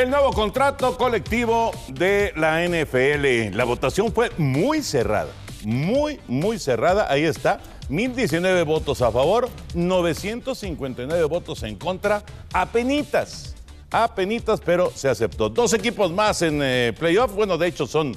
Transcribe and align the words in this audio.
El 0.00 0.08
nuevo 0.08 0.32
contrato 0.32 0.96
colectivo 0.96 1.72
de 1.88 2.32
la 2.34 2.66
NFL. 2.66 3.54
La 3.54 3.64
votación 3.64 4.10
fue 4.10 4.30
muy 4.38 4.82
cerrada, 4.82 5.30
muy, 5.62 6.18
muy 6.26 6.58
cerrada. 6.58 7.12
Ahí 7.12 7.24
está. 7.24 7.60
1019 7.90 8.62
votos 8.62 9.02
a 9.02 9.12
favor, 9.12 9.50
959 9.74 11.24
votos 11.24 11.62
en 11.64 11.76
contra. 11.76 12.24
Apenitas, 12.54 13.54
apenitas, 13.90 14.62
pero 14.64 14.90
se 14.94 15.10
aceptó. 15.10 15.50
Dos 15.50 15.74
equipos 15.74 16.10
más 16.10 16.40
en 16.40 16.60
eh, 16.62 16.94
playoff. 16.98 17.34
Bueno, 17.34 17.58
de 17.58 17.68
hecho 17.68 17.86
son 17.86 18.16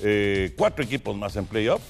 eh, 0.00 0.54
cuatro 0.56 0.82
equipos 0.82 1.14
más 1.14 1.36
en 1.36 1.44
playoff. 1.44 1.82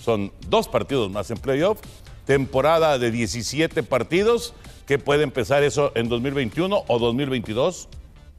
Son 0.00 0.30
dos 0.46 0.68
partidos 0.68 1.10
más 1.10 1.28
en 1.32 1.38
playoff. 1.38 1.80
Temporada 2.24 3.00
de 3.00 3.10
17 3.10 3.82
partidos 3.82 4.54
que 4.86 5.00
puede 5.00 5.24
empezar 5.24 5.64
eso 5.64 5.90
en 5.96 6.08
2021 6.08 6.84
o 6.86 6.98
2022 7.00 7.88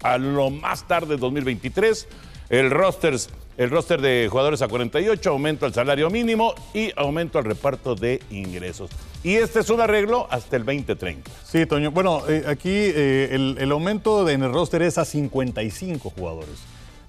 a 0.06 0.18
lo 0.20 0.52
más 0.52 0.88
tarde 0.88 1.18
2023. 1.18 2.08
El 2.50 2.70
roster, 2.70 3.16
el 3.58 3.70
roster 3.72 4.00
de 4.02 4.28
jugadores 4.30 4.62
a 4.62 4.68
48, 4.68 5.30
aumento 5.32 5.66
al 5.66 5.74
salario 5.74 6.12
mínimo 6.12 6.54
y 6.76 6.92
aumento 6.96 7.40
al 7.40 7.46
reparto 7.46 7.96
de 7.96 8.22
ingresos. 8.30 8.92
Y 9.24 9.34
este 9.34 9.62
es 9.62 9.70
un 9.72 9.82
arreglo 9.82 10.28
hasta 10.30 10.58
el 10.58 10.64
2030. 10.64 11.32
Sí, 11.44 11.66
Toño. 11.66 11.90
Bueno, 11.90 12.22
eh, 12.30 12.44
aquí 12.48 12.70
eh, 12.70 13.30
el, 13.32 13.58
el 13.60 13.72
aumento 13.72 14.30
en 14.30 14.44
el 14.44 14.54
roster 14.54 14.84
es 14.84 15.00
a 15.00 15.06
55 15.06 16.12
jugadores, 16.12 16.60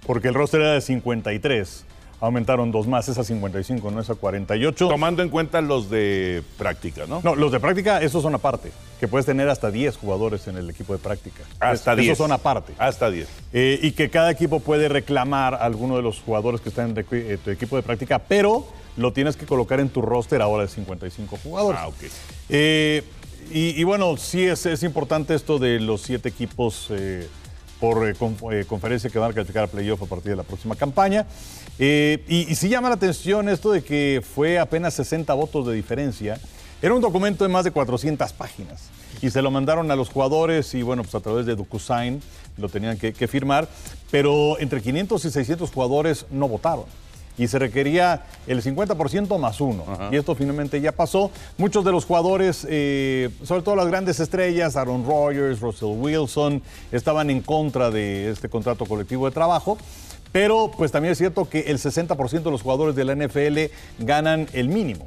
porque 0.06 0.28
el 0.28 0.34
roster 0.34 0.62
era 0.62 0.72
de 0.72 0.80
53. 0.80 1.84
Aumentaron 2.20 2.72
dos 2.72 2.86
más, 2.86 3.08
es 3.08 3.18
a 3.18 3.24
55, 3.24 3.90
no 3.90 4.00
es 4.00 4.08
a 4.08 4.14
48. 4.14 4.88
Tomando 4.88 5.22
en 5.22 5.28
cuenta 5.28 5.60
los 5.60 5.90
de 5.90 6.42
práctica, 6.56 7.04
¿no? 7.06 7.20
No, 7.22 7.34
los 7.34 7.52
de 7.52 7.60
práctica, 7.60 8.00
esos 8.00 8.22
son 8.22 8.34
aparte, 8.34 8.72
que 8.98 9.06
puedes 9.06 9.26
tener 9.26 9.48
hasta 9.50 9.70
10 9.70 9.96
jugadores 9.98 10.48
en 10.48 10.56
el 10.56 10.70
equipo 10.70 10.94
de 10.94 10.98
práctica. 10.98 11.42
Hasta 11.60 11.92
Es- 11.92 11.98
10. 11.98 12.12
Esos 12.12 12.18
son 12.24 12.32
aparte. 12.32 12.72
Hasta 12.78 13.10
10. 13.10 13.28
Eh, 13.52 13.78
y 13.82 13.92
que 13.92 14.08
cada 14.08 14.30
equipo 14.30 14.60
puede 14.60 14.88
reclamar 14.88 15.54
a 15.54 15.64
alguno 15.64 15.96
de 15.96 16.02
los 16.02 16.20
jugadores 16.20 16.60
que 16.62 16.70
están 16.70 16.90
en 16.96 17.06
eh, 17.10 17.38
tu 17.44 17.50
equipo 17.50 17.76
de 17.76 17.82
práctica, 17.82 18.18
pero 18.18 18.66
lo 18.96 19.12
tienes 19.12 19.36
que 19.36 19.44
colocar 19.44 19.78
en 19.80 19.90
tu 19.90 20.00
roster 20.00 20.40
ahora 20.40 20.62
de 20.62 20.68
55 20.70 21.38
jugadores. 21.42 21.78
Ah, 21.82 21.88
ok. 21.88 21.94
Eh, 22.48 23.02
y, 23.52 23.78
y 23.80 23.84
bueno, 23.84 24.16
sí 24.16 24.42
es, 24.46 24.64
es 24.64 24.82
importante 24.82 25.34
esto 25.34 25.58
de 25.58 25.80
los 25.80 26.00
siete 26.00 26.30
equipos 26.30 26.90
por 27.80 28.08
eh, 28.08 28.14
eh, 28.52 28.64
conferencia 28.66 29.10
que 29.10 29.18
van 29.18 29.30
a 29.30 29.34
calificar 29.34 29.64
a 29.64 29.66
playoff 29.66 30.02
a 30.02 30.06
partir 30.06 30.30
de 30.30 30.36
la 30.36 30.42
próxima 30.42 30.76
campaña. 30.76 31.26
Eh, 31.78 32.24
y, 32.28 32.50
y 32.50 32.54
sí 32.54 32.68
llama 32.68 32.88
la 32.88 32.94
atención 32.94 33.48
esto 33.48 33.72
de 33.72 33.82
que 33.82 34.22
fue 34.34 34.58
apenas 34.58 34.94
60 34.94 35.32
votos 35.34 35.66
de 35.66 35.74
diferencia. 35.74 36.40
Era 36.82 36.94
un 36.94 37.00
documento 37.00 37.44
de 37.44 37.48
más 37.48 37.64
de 37.64 37.70
400 37.70 38.32
páginas 38.32 38.90
y 39.22 39.30
se 39.30 39.40
lo 39.40 39.50
mandaron 39.50 39.90
a 39.90 39.96
los 39.96 40.10
jugadores 40.10 40.74
y 40.74 40.82
bueno, 40.82 41.02
pues 41.02 41.14
a 41.14 41.20
través 41.20 41.46
de 41.46 41.56
DocuSign 41.56 42.20
lo 42.58 42.68
tenían 42.68 42.98
que, 42.98 43.12
que 43.12 43.28
firmar, 43.28 43.68
pero 44.10 44.58
entre 44.60 44.82
500 44.82 45.24
y 45.24 45.30
600 45.30 45.70
jugadores 45.70 46.26
no 46.30 46.48
votaron 46.48 46.84
y 47.38 47.48
se 47.48 47.58
requería 47.58 48.24
el 48.46 48.62
50% 48.62 49.38
más 49.38 49.60
uno. 49.60 49.84
Y 50.10 50.16
esto 50.16 50.34
finalmente 50.34 50.80
ya 50.80 50.92
pasó. 50.92 51.30
Muchos 51.58 51.84
de 51.84 51.92
los 51.92 52.04
jugadores, 52.04 52.66
eh, 52.68 53.30
sobre 53.44 53.62
todo 53.62 53.76
las 53.76 53.86
grandes 53.88 54.20
estrellas, 54.20 54.76
Aaron 54.76 55.04
Rodgers, 55.06 55.60
Russell 55.60 55.96
Wilson, 55.96 56.62
estaban 56.92 57.30
en 57.30 57.40
contra 57.40 57.90
de 57.90 58.30
este 58.30 58.48
contrato 58.48 58.86
colectivo 58.86 59.26
de 59.26 59.32
trabajo. 59.32 59.78
Pero 60.32 60.70
pues 60.76 60.92
también 60.92 61.12
es 61.12 61.18
cierto 61.18 61.48
que 61.48 61.60
el 61.60 61.78
60% 61.78 62.42
de 62.42 62.50
los 62.50 62.62
jugadores 62.62 62.94
de 62.94 63.04
la 63.04 63.14
NFL 63.14 63.72
ganan 63.98 64.46
el 64.52 64.68
mínimo. 64.68 65.06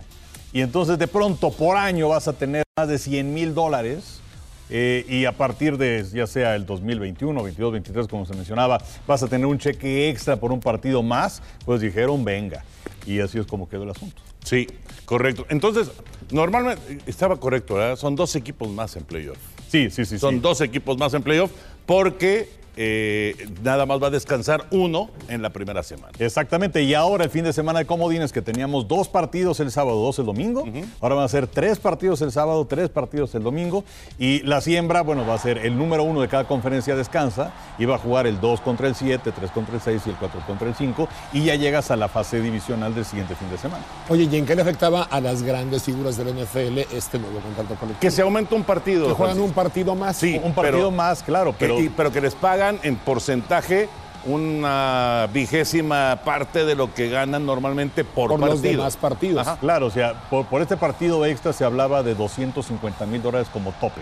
Y 0.53 0.61
entonces 0.61 0.97
de 0.97 1.07
pronto 1.07 1.51
por 1.51 1.77
año 1.77 2.09
vas 2.09 2.27
a 2.27 2.33
tener 2.33 2.63
más 2.77 2.87
de 2.87 2.97
100 2.97 3.33
mil 3.33 3.53
dólares 3.53 4.21
eh, 4.69 5.05
y 5.07 5.25
a 5.25 5.31
partir 5.31 5.77
de 5.77 6.05
ya 6.13 6.27
sea 6.27 6.55
el 6.55 6.65
2021, 6.65 7.43
22, 7.43 7.73
23, 7.73 8.07
como 8.07 8.25
se 8.25 8.33
mencionaba, 8.35 8.79
vas 9.07 9.23
a 9.23 9.27
tener 9.27 9.45
un 9.45 9.57
cheque 9.57 10.09
extra 10.09 10.35
por 10.37 10.51
un 10.51 10.59
partido 10.59 11.01
más, 11.01 11.41
pues 11.65 11.81
dijeron 11.81 12.23
venga. 12.23 12.63
Y 13.05 13.19
así 13.19 13.39
es 13.39 13.45
como 13.45 13.67
quedó 13.67 13.83
el 13.83 13.89
asunto. 13.89 14.21
Sí, 14.43 14.67
correcto. 15.05 15.45
Entonces, 15.49 15.91
normalmente 16.31 16.99
estaba 17.07 17.37
correcto, 17.37 17.75
¿verdad? 17.75 17.95
Son 17.95 18.15
dos 18.15 18.35
equipos 18.35 18.69
más 18.69 18.95
en 18.95 19.03
playoff. 19.03 19.37
Sí, 19.67 19.89
sí, 19.89 20.05
sí. 20.05 20.17
Son 20.17 20.35
sí. 20.35 20.39
dos 20.41 20.61
equipos 20.61 20.97
más 20.97 21.13
en 21.13 21.23
playoff 21.23 21.51
porque 21.85 22.58
eh, 22.81 23.35
nada 23.61 23.85
más 23.85 24.01
va 24.01 24.07
a 24.07 24.09
descansar 24.09 24.63
uno 24.71 25.09
en 25.27 25.41
la 25.41 25.49
primera 25.49 25.83
semana. 25.83 26.13
Exactamente, 26.17 26.81
y 26.81 26.93
ahora 26.93 27.25
el 27.25 27.29
fin 27.29 27.43
de 27.43 27.51
semana 27.51 27.79
de 27.79 27.85
comodines 27.85 28.31
que 28.31 28.41
teníamos 28.41 28.87
dos 28.87 29.09
partidos 29.09 29.59
el 29.59 29.69
sábado, 29.69 29.97
dos 30.01 30.17
el 30.19 30.25
domingo, 30.25 30.63
ahora 31.01 31.15
van 31.15 31.25
a 31.25 31.27
ser 31.27 31.45
tres 31.47 31.77
partidos 31.77 32.21
el 32.21 32.31
sábado, 32.31 32.65
tres 32.65 32.89
partidos 32.89 33.35
el 33.35 33.43
domingo, 33.43 33.83
y 34.17 34.39
la 34.43 34.61
siembra, 34.61 35.01
bueno, 35.01 35.27
va 35.27 35.33
a 35.33 35.37
ser 35.39 35.57
el 35.57 35.77
número 35.77 36.03
uno 36.03 36.21
de 36.21 36.29
cada 36.29 36.45
conferencia 36.45 36.95
descansa, 36.95 37.51
y 37.77 37.83
va 37.83 37.95
a 37.95 37.97
jugar 37.97 38.27
el 38.27 38.39
2 38.39 38.61
contra 38.61 38.87
el 38.87 38.95
7, 38.95 39.29
3 39.29 39.51
contra 39.51 39.75
el 39.75 39.81
6 39.81 40.01
y 40.05 40.09
el 40.11 40.15
4 40.15 40.39
contra 40.47 40.69
el 40.69 40.75
5, 40.75 41.09
y 41.33 41.43
ya 41.43 41.55
llegas 41.55 41.91
a 41.91 41.97
la 41.97 42.07
fase 42.07 42.39
divisional 42.39 42.95
del 42.95 43.03
siguiente 43.03 43.35
fin 43.35 43.49
de 43.49 43.57
semana. 43.57 43.83
Oye, 44.07 44.23
¿y 44.31 44.35
en 44.37 44.45
qué 44.45 44.55
le 44.55 44.61
afectaba 44.61 45.03
a 45.03 45.19
las 45.19 45.43
grandes 45.43 45.83
figuras 45.83 46.15
del 46.15 46.29
NFL 46.33 46.79
este 46.95 47.19
nuevo 47.19 47.39
contrato 47.41 47.75
colectivo? 47.75 47.99
Que 47.99 48.09
se 48.11 48.21
aumenta 48.21 48.55
un 48.55 48.63
partido. 48.63 49.07
Que 49.07 49.13
juegan 49.13 49.35
Francisco. 49.35 49.45
un 49.47 49.53
partido 49.53 49.95
más. 49.95 50.15
Sí, 50.15 50.39
Un 50.41 50.53
partido 50.53 50.77
pero- 50.77 50.91
más, 50.91 51.23
claro, 51.23 51.51
Que- 51.51 51.57
pero... 51.65 51.79
y- 51.81 51.89
pero 51.89 52.11
que 52.11 52.21
les 52.21 52.35
pagan 52.35 52.68
en 52.83 52.95
porcentaje 52.97 53.89
una 54.25 55.27
vigésima 55.31 56.21
parte 56.25 56.65
de 56.65 56.75
lo 56.75 56.93
que 56.93 57.09
ganan 57.09 57.45
normalmente 57.45 58.03
por, 58.03 58.29
por 58.29 58.39
partido. 58.39 58.53
los 58.53 58.61
demás 58.61 58.97
partidos. 58.97 59.47
Ajá. 59.47 59.57
Claro, 59.57 59.87
o 59.87 59.91
sea, 59.91 60.29
por, 60.29 60.45
por 60.45 60.61
este 60.61 60.77
partido 60.77 61.25
extra 61.25 61.53
se 61.53 61.63
hablaba 61.63 62.03
de 62.03 62.15
250 62.15 63.05
mil 63.05 63.21
dólares 63.21 63.47
como 63.51 63.71
tope. 63.73 64.01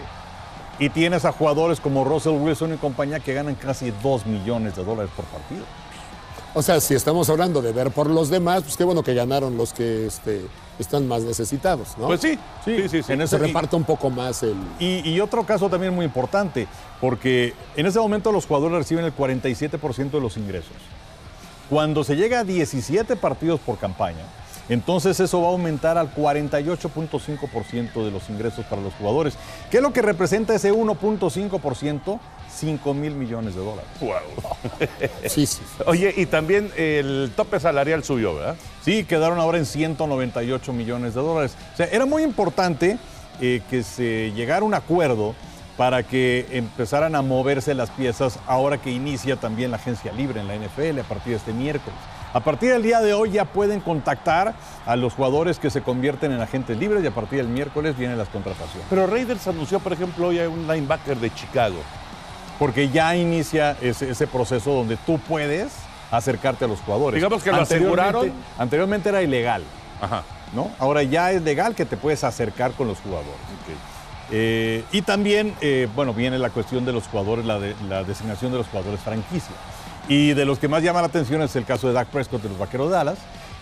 Y 0.80 0.90
tienes 0.90 1.26
a 1.26 1.32
jugadores 1.32 1.80
como 1.80 2.04
Russell 2.04 2.34
Wilson 2.34 2.74
y 2.74 2.78
compañía 2.78 3.20
que 3.20 3.34
ganan 3.34 3.56
casi 3.56 3.92
2 4.04 4.26
millones 4.26 4.76
de 4.76 4.84
dólares 4.84 5.12
por 5.16 5.26
partido. 5.26 5.64
O 6.54 6.62
sea, 6.62 6.80
si 6.80 6.96
estamos 6.96 7.30
hablando 7.30 7.62
de 7.62 7.72
ver 7.72 7.92
por 7.92 8.10
los 8.10 8.30
demás, 8.30 8.64
pues 8.64 8.78
qué 8.78 8.84
bueno 8.84 9.04
que 9.04 9.14
ganaron 9.14 9.58
los 9.58 9.74
que 9.74 10.08
este, 10.08 10.42
están 10.80 11.08
más 11.08 11.22
necesitados, 11.24 11.98
¿no? 11.98 12.08
Pues 12.08 12.22
sí, 12.22 12.38
sí, 12.66 12.88
sí. 12.90 13.04
sí. 13.04 13.12
En 13.14 13.20
se 13.20 13.24
ese- 13.24 13.38
reparte 13.40 13.76
un 13.76 13.84
poco 13.84 14.10
más 14.10 14.44
el... 14.44 14.56
Y, 14.80 15.10
y 15.10 15.20
otro 15.20 15.44
caso 15.46 15.70
también 15.70 15.94
muy 15.96 16.06
importante, 16.06 16.68
porque 17.02 17.54
en 17.76 17.86
ese 17.86 18.00
momento 18.00 18.32
los 18.32 18.46
jugadores 18.46 18.78
reciben 18.78 19.06
el 19.06 19.16
47% 19.16 20.12
de 20.12 20.20
los 20.22 20.38
ingresos. 20.38 20.72
Cuando 21.70 22.04
se 22.04 22.16
llega 22.16 22.40
a 22.40 22.44
17 22.44 23.16
partidos 23.16 23.60
por 23.60 23.78
campaña, 23.78 24.24
Entonces 24.70 25.18
eso 25.22 25.42
va 25.42 25.48
a 25.48 25.52
aumentar 25.52 25.98
al 25.98 26.14
48.5% 26.14 28.04
de 28.04 28.12
los 28.12 28.30
ingresos 28.30 28.66
para 28.66 28.82
los 28.82 28.94
jugadores. 28.96 29.38
¿Qué 29.72 29.78
es 29.78 29.84
lo 29.84 29.94
que 29.94 30.02
representa 30.02 30.54
ese 30.56 30.74
1.5%? 30.74 32.20
5 32.58 32.94
mil 32.94 33.14
millones 33.14 33.56
de 33.56 33.62
dólares. 33.62 33.90
Sí, 35.28 35.46
sí. 35.46 35.62
Oye, 35.86 36.14
y 36.16 36.26
también 36.26 36.72
el 36.76 37.32
tope 37.36 37.60
salarial 37.60 38.04
subió, 38.04 38.36
¿verdad? 38.36 38.56
Sí, 38.84 39.04
quedaron 39.04 39.40
ahora 39.40 39.58
en 39.58 39.66
198 39.66 40.74
millones 40.74 41.14
de 41.14 41.22
dólares. 41.22 41.56
O 41.74 41.78
sea, 41.78 41.88
era 41.88 42.06
muy 42.06 42.24
importante 42.24 42.98
eh, 43.40 43.62
que 43.70 43.84
se 43.84 44.32
llegara 44.32 44.62
a 44.62 44.64
un 44.64 44.74
acuerdo 44.74 45.36
para 45.78 46.02
que 46.04 46.48
empezaran 46.52 47.16
a 47.16 47.22
moverse 47.22 47.76
las 47.76 47.92
piezas 47.92 48.40
ahora 48.48 48.80
que 48.80 48.92
inicia 48.92 49.36
también 49.36 49.70
la 49.70 49.78
agencia 49.78 50.12
libre 50.12 50.42
en 50.42 50.48
la 50.48 50.56
NFL 50.56 51.00
a 51.00 51.04
partir 51.04 51.34
de 51.34 51.38
este 51.38 51.54
miércoles. 51.54 51.98
A 52.34 52.40
partir 52.40 52.72
del 52.72 52.84
día 52.84 53.00
de 53.00 53.14
hoy 53.14 53.32
ya 53.32 53.46
pueden 53.46 53.80
contactar 53.80 54.56
a 54.86 54.96
los 54.96 55.14
jugadores 55.14 55.60
que 55.60 55.70
se 55.70 55.82
convierten 55.82 56.32
en 56.32 56.42
agentes 56.42 56.78
libres 56.78 57.04
y 57.04 57.08
a 57.08 57.12
partir 57.12 57.40
del 57.40 57.48
miércoles 57.48 57.98
vienen 57.98 58.18
las 58.18 58.30
contrataciones. 58.30 58.86
Pero 58.90 59.08
Raiders 59.08 59.48
anunció, 59.48 59.80
por 59.80 59.94
ejemplo, 59.94 60.28
hoy 60.28 60.40
a 60.40 60.50
un 60.50 60.68
linebacker 60.68 61.18
de 61.18 61.34
Chicago. 61.34 61.78
Porque 62.60 62.90
ya 62.90 63.16
inicia 63.16 63.78
ese, 63.82 64.10
ese 64.10 64.28
proceso 64.28 64.72
donde 64.72 64.98
tú 64.98 65.20
puedes 65.20 65.72
acercarte 66.12 66.66
a 66.66 66.68
los 66.68 66.80
jugadores. 66.80 67.16
Digamos 67.16 67.44
que 67.44 67.52
lo 67.52 67.58
Anteriormente- 67.58 68.08
aseguraron. 68.08 68.34
Anteriormente 68.58 69.10
era 69.10 69.22
ilegal. 69.22 69.64
Ajá. 70.02 70.24
¿no? 70.54 70.72
Ahora 70.80 71.04
ya 71.04 71.32
es 71.32 71.42
legal 71.42 71.76
que 71.76 71.86
te 71.86 71.98
puedes 71.98 72.24
acercar 72.24 72.72
con 72.72 72.88
los 72.88 73.00
jugadores. 73.00 73.34
Eh, 74.32 74.84
y 74.92 75.02
también, 75.02 75.54
eh, 75.62 75.88
bueno, 75.96 76.14
viene 76.14 76.38
la 76.40 76.50
cuestión 76.50 76.86
de 76.86 76.94
los 76.94 77.08
jugadores, 77.08 77.46
la, 77.46 77.60
de- 77.60 77.76
la 77.88 78.04
designación 78.04 78.52
de 78.52 78.58
los 78.60 78.68
jugadores 78.68 79.00
franquicia. 79.02 79.56
Y 80.10 80.34
de 80.34 80.46
los 80.46 80.58
que 80.60 80.68
más 80.68 80.84
llama 80.84 81.02
la 81.02 81.08
atención 81.08 81.42
es 81.42 81.56
el 81.56 81.66
caso 81.66 81.88
de 81.88 81.94
Dak 81.94 82.08
Prescott 82.08 82.42
de 82.42 82.50
los 82.50 82.58
Vaqueros 82.58 82.90
de 82.90 82.96
Dallas, 82.96 83.18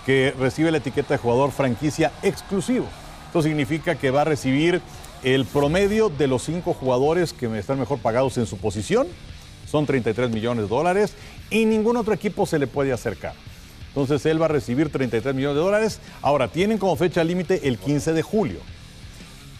que 0.05 0.33
recibe 0.39 0.71
la 0.71 0.77
etiqueta 0.77 1.15
de 1.15 1.17
jugador 1.17 1.51
franquicia 1.51 2.11
exclusivo. 2.21 2.85
Esto 3.27 3.41
significa 3.41 3.95
que 3.95 4.11
va 4.11 4.21
a 4.21 4.25
recibir 4.25 4.81
el 5.23 5.45
promedio 5.45 6.09
de 6.09 6.27
los 6.27 6.43
cinco 6.43 6.73
jugadores 6.73 7.33
que 7.33 7.45
están 7.57 7.79
mejor 7.79 7.99
pagados 7.99 8.37
en 8.37 8.45
su 8.45 8.57
posición, 8.57 9.07
son 9.69 9.85
33 9.85 10.29
millones 10.29 10.65
de 10.65 10.69
dólares, 10.69 11.13
y 11.49 11.65
ningún 11.65 11.97
otro 11.97 12.13
equipo 12.13 12.45
se 12.45 12.59
le 12.59 12.67
puede 12.67 12.93
acercar. 12.93 13.33
Entonces 13.89 14.25
él 14.25 14.41
va 14.41 14.45
a 14.45 14.49
recibir 14.49 14.89
33 14.89 15.33
millones 15.33 15.55
de 15.55 15.61
dólares. 15.61 15.99
Ahora, 16.21 16.49
tienen 16.49 16.77
como 16.77 16.95
fecha 16.97 17.23
límite 17.23 17.67
el 17.67 17.77
15 17.77 18.13
de 18.13 18.21
julio. 18.21 18.59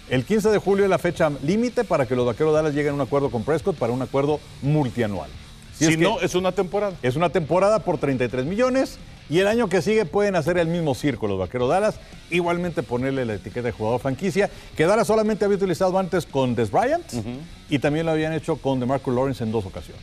El 0.09 0.25
15 0.25 0.49
de 0.49 0.57
julio 0.59 0.83
es 0.83 0.89
la 0.89 0.99
fecha 0.99 1.31
límite 1.41 1.83
para 1.83 2.05
que 2.05 2.15
los 2.15 2.25
vaqueros 2.25 2.53
de 2.53 2.57
Dallas 2.57 2.75
lleguen 2.75 2.91
a 2.91 2.95
un 2.95 3.01
acuerdo 3.01 3.31
con 3.31 3.43
Prescott 3.43 3.75
para 3.77 3.93
un 3.93 4.01
acuerdo 4.01 4.39
multianual. 4.61 5.29
Si, 5.73 5.85
es 5.85 5.91
que 5.91 6.03
no, 6.03 6.19
es 6.19 6.35
una 6.35 6.51
temporada. 6.51 6.93
es 7.01 7.15
una 7.15 7.29
temporada 7.29 7.79
por 7.79 7.97
33 7.97 8.45
millones 8.45 8.97
y 9.29 9.39
el 9.39 9.47
año 9.47 9.67
que 9.69 9.81
sigue 9.81 10.05
pueden 10.05 10.35
hacer 10.35 10.57
el 10.57 10.67
mismo 10.67 10.93
circo 10.95 11.27
los 11.27 11.39
vaqueros 11.39 11.69
Dallas, 11.69 11.95
igualmente 12.29 12.83
ponerle 12.83 13.25
la 13.25 13.35
etiqueta 13.35 13.63
de 13.67 13.71
jugador 13.71 13.99
franquicia, 13.99 14.49
que 14.77 14.85
Dallas 14.85 15.07
solamente 15.07 15.45
había 15.45 15.57
utilizado 15.57 15.97
antes 15.97 16.25
con 16.25 16.55
Des 16.55 16.69
Bryant 16.71 17.05
y 17.69 17.79
también 17.79 18.05
lo 18.05 18.11
habían 18.11 18.33
hecho 18.33 18.57
con 18.57 18.79
DeMarco 18.79 19.11
Lawrence 19.11 19.43
en 19.43 19.51
dos 19.51 19.65
ocasiones. 19.65 20.01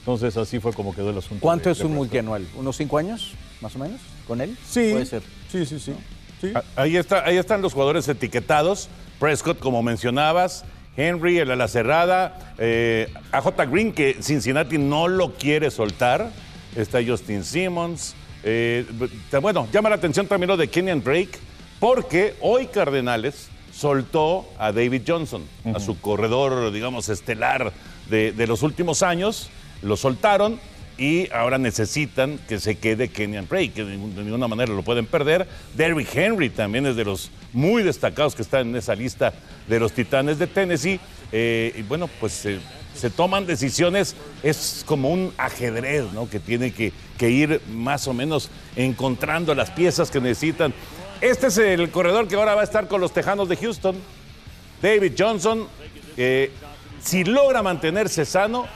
Entonces 0.00 0.36
así 0.36 0.60
fue 0.60 0.72
como 0.72 0.94
quedó 0.94 1.10
el 1.10 1.18
asunto. 1.18 1.40
¿Cuánto 1.42 1.68
de- 1.68 1.72
es 1.72 1.78
de 1.78 1.86
un 1.86 1.94
multianual? 1.94 2.46
¿Unos 2.56 2.76
cinco 2.76 2.98
años, 2.98 3.32
más 3.60 3.74
o 3.74 3.78
menos, 3.80 4.00
con 4.28 4.40
él? 4.40 4.56
Sí, 4.68 4.90
Puede 4.92 5.06
ser. 5.06 5.22
sí, 5.50 5.66
sí, 5.66 5.80
sí. 5.80 5.94
sí. 6.40 6.52
Ah, 6.54 6.62
Ahí, 6.76 6.96
está, 6.96 7.24
ahí 7.24 7.36
están 7.38 7.60
los 7.62 7.72
jugadores 7.72 8.06
etiquetados. 8.08 8.88
Prescott, 9.18 9.58
como 9.58 9.82
mencionabas. 9.82 10.64
Henry, 10.96 11.38
el 11.38 11.50
ala 11.50 11.66
cerrada. 11.66 12.54
eh, 12.58 13.12
AJ 13.32 13.66
Green, 13.70 13.92
que 13.92 14.16
Cincinnati 14.22 14.78
no 14.78 15.08
lo 15.08 15.34
quiere 15.34 15.70
soltar. 15.72 16.30
Está 16.76 17.00
Justin 17.04 17.42
Simmons. 17.42 18.14
Eh, 18.42 18.84
bueno, 19.40 19.68
llama 19.72 19.88
la 19.88 19.96
atención 19.96 20.26
también 20.26 20.48
lo 20.48 20.56
de 20.56 20.68
Kenyan 20.68 21.02
Drake, 21.02 21.38
porque 21.80 22.34
hoy 22.40 22.66
Cardenales 22.66 23.48
soltó 23.72 24.48
a 24.58 24.72
David 24.72 25.02
Johnson, 25.06 25.42
a 25.74 25.80
su 25.80 26.00
corredor, 26.00 26.72
digamos, 26.72 27.08
estelar 27.08 27.72
de, 28.08 28.32
de 28.32 28.46
los 28.46 28.62
últimos 28.62 29.02
años. 29.02 29.50
Lo 29.82 29.96
soltaron 29.96 30.58
y 30.98 31.30
ahora 31.32 31.58
necesitan 31.58 32.38
que 32.48 32.58
se 32.58 32.76
quede 32.76 33.08
Kenyan 33.08 33.46
Drake, 33.48 33.72
que 33.72 33.84
de 33.84 33.96
ninguna 33.96 34.48
manera 34.48 34.72
lo 34.72 34.82
pueden 34.82 35.06
perder. 35.06 35.46
Derrick 35.74 36.14
Henry 36.14 36.48
también 36.50 36.86
es 36.86 36.96
de 36.96 37.04
los 37.04 37.30
muy 37.52 37.82
destacados 37.82 38.34
que 38.34 38.42
están 38.42 38.68
en 38.68 38.76
esa 38.76 38.94
lista 38.94 39.34
de 39.68 39.78
los 39.78 39.92
Titanes 39.92 40.38
de 40.38 40.46
Tennessee. 40.46 40.98
Eh, 41.32 41.74
y 41.76 41.82
bueno, 41.82 42.08
pues 42.20 42.46
eh, 42.46 42.60
se 42.94 43.10
toman 43.10 43.46
decisiones, 43.46 44.16
es 44.42 44.84
como 44.86 45.10
un 45.10 45.32
ajedrez, 45.36 46.12
¿no? 46.12 46.30
Que 46.30 46.40
tiene 46.40 46.72
que, 46.72 46.92
que 47.18 47.30
ir 47.30 47.60
más 47.70 48.08
o 48.08 48.14
menos 48.14 48.50
encontrando 48.74 49.54
las 49.54 49.70
piezas 49.70 50.10
que 50.10 50.20
necesitan. 50.20 50.72
Este 51.20 51.48
es 51.48 51.58
el 51.58 51.90
corredor 51.90 52.28
que 52.28 52.36
ahora 52.36 52.54
va 52.54 52.62
a 52.62 52.64
estar 52.64 52.88
con 52.88 53.00
los 53.00 53.12
Tejanos 53.12 53.48
de 53.48 53.56
Houston. 53.56 53.96
David 54.80 55.12
Johnson, 55.18 55.66
eh, 56.16 56.52
si 57.02 57.24
logra 57.24 57.62
mantenerse 57.62 58.24
sano, 58.24 58.66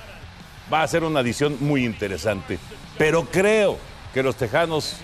va 0.72 0.82
a 0.82 0.88
ser 0.88 1.04
una 1.04 1.20
adición 1.20 1.56
muy 1.60 1.84
interesante. 1.84 2.58
Pero 2.98 3.24
creo 3.24 3.78
que 4.12 4.22
los 4.22 4.36
Tejanos 4.36 4.96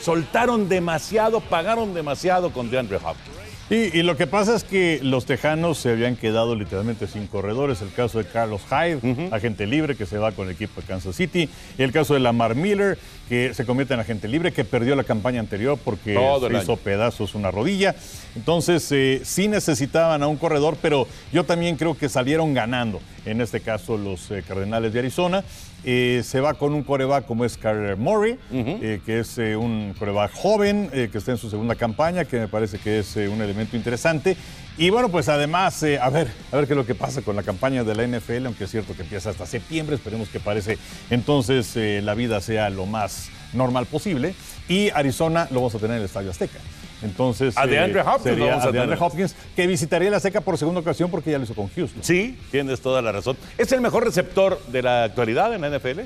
soltaron 0.00 0.68
demasiado, 0.68 1.40
pagaron 1.40 1.94
demasiado 1.94 2.52
con 2.52 2.70
DeAndre 2.70 2.96
Hopkins. 2.96 3.45
Y, 3.68 3.98
y 3.98 4.02
lo 4.04 4.16
que 4.16 4.28
pasa 4.28 4.54
es 4.54 4.62
que 4.62 5.00
los 5.02 5.26
Tejanos 5.26 5.78
se 5.78 5.90
habían 5.90 6.14
quedado 6.14 6.54
literalmente 6.54 7.08
sin 7.08 7.26
corredores. 7.26 7.82
El 7.82 7.92
caso 7.92 8.18
de 8.18 8.24
Carlos 8.24 8.62
Hyde, 8.70 9.28
agente 9.32 9.66
libre, 9.66 9.96
que 9.96 10.06
se 10.06 10.18
va 10.18 10.30
con 10.30 10.46
el 10.46 10.54
equipo 10.54 10.80
de 10.80 10.86
Kansas 10.86 11.16
City. 11.16 11.48
Y 11.76 11.82
el 11.82 11.90
caso 11.90 12.14
de 12.14 12.20
Lamar 12.20 12.54
Miller, 12.54 12.96
que 13.28 13.54
se 13.54 13.66
convierte 13.66 13.94
en 13.94 14.00
agente 14.00 14.28
libre, 14.28 14.52
que 14.52 14.64
perdió 14.64 14.94
la 14.94 15.02
campaña 15.02 15.40
anterior 15.40 15.78
porque 15.84 16.14
se 16.14 16.56
hizo 16.56 16.72
año. 16.72 16.76
pedazos 16.76 17.34
una 17.34 17.50
rodilla. 17.50 17.96
Entonces, 18.36 18.86
eh, 18.92 19.22
sí 19.24 19.48
necesitaban 19.48 20.22
a 20.22 20.28
un 20.28 20.36
corredor, 20.36 20.76
pero 20.80 21.08
yo 21.32 21.42
también 21.42 21.76
creo 21.76 21.98
que 21.98 22.08
salieron 22.08 22.54
ganando. 22.54 23.00
En 23.24 23.40
este 23.40 23.60
caso, 23.60 23.98
los 23.98 24.30
eh, 24.30 24.44
Cardenales 24.46 24.92
de 24.92 25.00
Arizona. 25.00 25.42
Eh, 25.88 26.22
se 26.24 26.40
va 26.40 26.54
con 26.54 26.74
un 26.74 26.82
coreback 26.82 27.26
como 27.26 27.44
es 27.44 27.56
Kyler 27.56 27.96
Murray, 27.96 28.36
eh, 28.52 29.00
que 29.06 29.20
es 29.20 29.38
eh, 29.38 29.54
un 29.54 29.94
coreback 29.96 30.34
joven, 30.34 30.90
eh, 30.92 31.08
que 31.12 31.18
está 31.18 31.30
en 31.30 31.38
su 31.38 31.48
segunda 31.48 31.76
campaña, 31.76 32.24
que 32.24 32.40
me 32.40 32.48
parece 32.48 32.78
que 32.78 32.98
es 32.98 33.14
un 33.14 33.40
elemento 33.40 33.76
interesante. 33.76 34.36
Y 34.76 34.90
bueno, 34.90 35.10
pues 35.10 35.28
además, 35.28 35.80
a 35.84 36.10
ver, 36.10 36.28
a 36.50 36.56
ver 36.56 36.66
qué 36.66 36.72
es 36.72 36.76
lo 36.76 36.84
que 36.84 36.96
pasa 36.96 37.22
con 37.22 37.36
la 37.36 37.44
campaña 37.44 37.84
de 37.84 37.94
la 37.94 38.04
NFL, 38.04 38.46
aunque 38.46 38.64
es 38.64 38.70
cierto 38.72 38.96
que 38.96 39.02
empieza 39.02 39.30
hasta 39.30 39.46
septiembre, 39.46 39.94
esperemos 39.94 40.28
que 40.28 40.40
parece 40.40 40.76
entonces 41.08 41.76
la 42.02 42.14
vida 42.14 42.40
sea 42.40 42.68
lo 42.68 42.84
más 42.84 43.30
normal 43.52 43.86
posible. 43.86 44.34
Y 44.68 44.90
Arizona 44.90 45.46
lo 45.52 45.60
vamos 45.60 45.76
a 45.76 45.78
tener 45.78 45.92
en 45.92 46.00
el 46.00 46.06
Estadio 46.06 46.32
Azteca. 46.32 46.58
Entonces, 47.02 47.56
A 47.58 47.66
DeAndre 47.66 48.00
Hopkins 48.00 48.24
lo 48.24 48.30
sería 48.46 48.56
vamos 48.56 49.00
a. 49.00 49.04
Hopkins, 49.04 49.34
que 49.54 49.66
visitaría 49.66 50.10
la 50.10 50.16
Azteca 50.16 50.40
por 50.40 50.56
segunda 50.56 50.80
ocasión 50.80 51.10
porque 51.10 51.30
ya 51.30 51.38
lo 51.38 51.44
hizo 51.44 51.54
con 51.54 51.68
Houston. 51.68 52.02
Sí, 52.02 52.38
tienes 52.50 52.80
toda 52.80 53.02
la 53.02 53.12
razón. 53.12 53.36
¿Es 53.58 53.70
el 53.72 53.80
mejor 53.80 54.04
receptor 54.04 54.60
de 54.68 54.82
la 54.82 55.04
actualidad 55.04 55.54
en 55.54 55.60
la 55.60 55.70
NFL? 55.78 56.00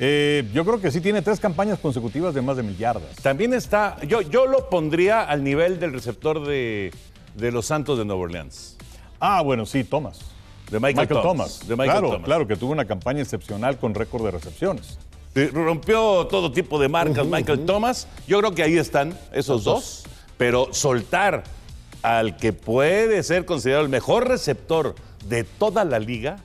Eh, 0.00 0.48
yo 0.54 0.64
creo 0.64 0.80
que 0.80 0.90
sí 0.90 1.00
tiene 1.00 1.22
tres 1.22 1.40
campañas 1.40 1.78
consecutivas 1.78 2.32
de 2.34 2.40
más 2.40 2.56
de 2.56 2.62
mil 2.62 2.76
yardas. 2.78 3.16
También 3.22 3.52
está, 3.52 3.98
yo, 4.06 4.22
yo 4.22 4.46
lo 4.46 4.70
pondría 4.70 5.22
al 5.22 5.42
nivel 5.42 5.80
del 5.80 5.92
receptor 5.92 6.46
de, 6.46 6.92
de 7.34 7.52
los 7.52 7.66
Santos 7.66 7.98
de 7.98 8.04
Nueva 8.04 8.22
Orleans. 8.22 8.76
Ah, 9.20 9.42
bueno, 9.42 9.66
sí, 9.66 9.82
Thomas. 9.84 10.20
De 10.70 10.78
Michael 10.78 11.08
Thomas. 11.08 11.60
De 11.66 11.74
Michael 11.74 11.90
claro, 11.90 12.10
Thomas. 12.10 12.24
claro, 12.24 12.46
que 12.46 12.56
tuvo 12.56 12.72
una 12.72 12.84
campaña 12.84 13.22
excepcional 13.22 13.78
con 13.78 13.94
récord 13.94 14.24
de 14.24 14.30
recepciones. 14.30 14.98
Eh, 15.38 15.50
Rompió 15.52 16.26
todo 16.26 16.50
tipo 16.52 16.78
de 16.80 16.88
marcas 16.88 17.26
Michael 17.26 17.64
Thomas. 17.64 18.08
Yo 18.26 18.38
creo 18.40 18.54
que 18.54 18.62
ahí 18.62 18.76
están 18.76 19.16
esos 19.32 19.64
dos. 19.64 20.04
Pero 20.36 20.68
soltar 20.72 21.44
al 22.02 22.36
que 22.36 22.52
puede 22.52 23.22
ser 23.22 23.44
considerado 23.44 23.84
el 23.84 23.90
mejor 23.90 24.28
receptor 24.28 24.94
de 25.26 25.42
toda 25.44 25.84
la 25.84 25.98
liga, 25.98 26.38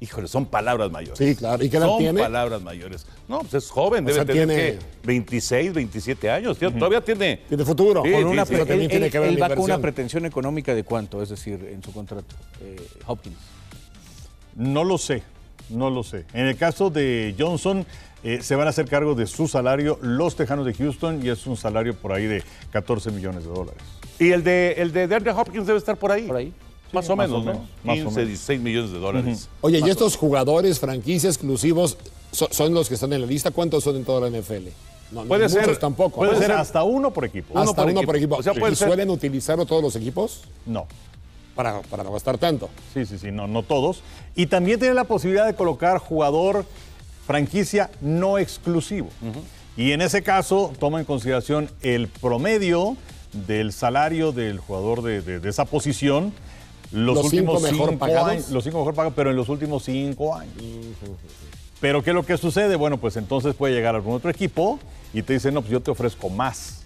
híjole, 0.00 0.28
son 0.28 0.46
palabras 0.46 0.90
mayores. 0.90 1.18
Sí, 1.18 1.34
claro. 1.34 1.62
¿Y 1.64 1.68
qué 1.68 1.76
edad 1.76 1.86
Son 1.86 1.98
tiene? 1.98 2.20
palabras 2.20 2.62
mayores. 2.62 3.06
No, 3.28 3.40
pues 3.40 3.54
es 3.54 3.70
joven, 3.70 4.04
O 4.04 4.08
debe 4.08 4.18
sea, 4.18 4.24
tener 4.24 4.46
tiene- 4.48 4.72
¿qué? 4.72 4.78
26, 5.04 5.72
27 5.74 6.30
años. 6.30 6.56
Tío, 6.58 6.72
Todavía 6.72 7.00
tiene. 7.00 7.40
Tiene 7.48 7.64
futuro. 7.64 8.02
Sí, 8.04 8.12
Con 8.12 8.24
una, 8.26 8.44
sí. 8.44 8.50
pero 8.52 8.62
Él, 8.62 8.68
también 8.68 8.90
tiene 8.90 9.10
que 9.10 9.18
ver 9.18 9.28
él 9.30 9.42
va 9.42 9.48
con 9.50 9.60
una 9.64 9.78
pretensión 9.78 10.24
económica 10.24 10.74
de 10.74 10.84
cuánto, 10.84 11.20
es 11.22 11.28
decir, 11.30 11.68
en 11.72 11.82
su 11.82 11.92
contrato, 11.92 12.34
eh, 12.60 12.76
Hopkins. 13.06 13.36
No 14.54 14.84
lo 14.84 14.98
sé, 14.98 15.22
no 15.70 15.90
lo 15.90 16.02
sé. 16.02 16.26
En 16.32 16.46
el 16.46 16.56
caso 16.56 16.90
de 16.90 17.34
Johnson, 17.38 17.86
eh, 18.24 18.40
se 18.42 18.54
van 18.56 18.66
a 18.66 18.70
hacer 18.70 18.88
cargo 18.88 19.14
de 19.14 19.26
su 19.26 19.48
salario 19.48 19.98
los 20.02 20.36
Tejanos 20.36 20.64
de 20.66 20.74
Houston 20.74 21.24
y 21.24 21.28
es 21.28 21.46
un 21.46 21.56
salario 21.56 21.94
por 21.94 22.12
ahí 22.12 22.26
de 22.26 22.42
14 22.70 23.10
millones 23.10 23.44
de 23.44 23.50
dólares. 23.50 23.82
Y 24.18 24.30
el 24.30 24.44
de, 24.44 24.72
el 24.78 24.92
de 24.92 25.08
DeAndre 25.08 25.32
Hopkins 25.32 25.66
debe 25.66 25.78
estar 25.78 25.96
por 25.96 26.12
ahí. 26.12 26.26
Por 26.26 26.36
ahí. 26.36 26.52
Más 26.92 27.08
o 27.08 27.16
más 27.16 27.28
menos, 27.28 27.42
o 27.42 27.44
¿no? 27.46 27.52
menos, 27.52 27.68
más 27.84 27.94
o 27.98 28.04
15, 28.04 28.10
menos. 28.10 28.28
16 28.28 28.60
millones 28.60 28.92
de 28.92 28.98
dólares. 28.98 29.48
Oye, 29.62 29.80
¿y 29.84 29.88
estos 29.90 30.14
jugadores, 30.16 30.78
franquicias 30.78 31.34
exclusivos, 31.36 31.96
so- 32.32 32.48
son 32.50 32.74
los 32.74 32.88
que 32.88 32.94
están 32.94 33.12
en 33.14 33.22
la 33.22 33.26
lista? 33.26 33.50
¿Cuántos 33.50 33.82
son 33.82 33.96
en 33.96 34.04
toda 34.04 34.28
la 34.28 34.38
NFL? 34.38 34.68
No, 35.10 35.22
no 35.22 35.28
Puede 35.28 35.48
muchos 35.48 35.64
ser- 35.64 35.76
tampoco. 35.78 36.16
Puede 36.16 36.32
¿no? 36.32 36.38
ser 36.38 36.52
hasta 36.52 36.82
uno 36.84 37.10
por 37.10 37.24
equipo. 37.24 37.52
uno 37.54 37.62
hasta 37.62 37.74
por 37.76 37.84
uno 37.90 37.92
equipo. 38.00 38.06
por 38.06 38.16
equipo. 38.16 38.36
O 38.36 38.42
sea, 38.42 38.52
puede 38.54 38.74
¿Y 38.74 38.76
ser- 38.76 38.88
suelen 38.88 39.08
utilizarlo 39.10 39.64
todos 39.66 39.82
los 39.82 39.96
equipos? 39.96 40.42
No. 40.66 40.86
Para, 41.54 41.80
para 41.82 42.04
no 42.04 42.12
gastar 42.12 42.38
tanto. 42.38 42.68
Sí, 42.94 43.04
sí, 43.06 43.18
sí, 43.18 43.30
no, 43.30 43.46
no 43.46 43.62
todos. 43.62 44.02
Y 44.36 44.46
también 44.46 44.78
tiene 44.78 44.94
la 44.94 45.04
posibilidad 45.04 45.46
de 45.46 45.54
colocar 45.54 45.98
jugador 45.98 46.64
franquicia 47.26 47.90
no 48.00 48.38
exclusivo. 48.38 49.08
Y 49.76 49.92
en 49.92 50.02
ese 50.02 50.22
caso, 50.22 50.72
toma 50.78 50.98
en 51.00 51.04
consideración 51.06 51.70
el 51.82 52.08
promedio 52.08 52.96
del 53.46 53.72
salario 53.72 54.32
del 54.32 54.58
jugador 54.58 55.02
de, 55.02 55.22
de- 55.22 55.40
de 55.40 55.48
esa 55.48 55.64
posición. 55.64 56.32
Los, 56.90 57.16
Los 57.16 57.30
cinco 57.30 57.52
últimos 57.52 57.62
mejor 57.62 57.88
cinco 57.90 57.98
pagados. 58.00 58.28
años, 58.28 58.50
los 58.50 58.64
cinco 58.64 58.78
mejor 58.78 58.94
pagados, 58.94 59.14
pero 59.16 59.30
en 59.30 59.36
los 59.36 59.48
últimos 59.48 59.82
cinco 59.84 60.34
años. 60.34 60.52
Pero 61.80 62.02
¿qué 62.02 62.10
es 62.10 62.14
lo 62.14 62.24
que 62.26 62.36
sucede? 62.36 62.76
Bueno, 62.76 62.98
pues 62.98 63.16
entonces 63.16 63.54
puede 63.54 63.72
llegar 63.74 63.94
algún 63.94 64.14
otro 64.14 64.28
equipo 64.30 64.78
y 65.14 65.22
te 65.22 65.32
dice, 65.32 65.50
no, 65.50 65.62
pues 65.62 65.72
yo 65.72 65.80
te 65.80 65.90
ofrezco 65.90 66.28
más. 66.28 66.81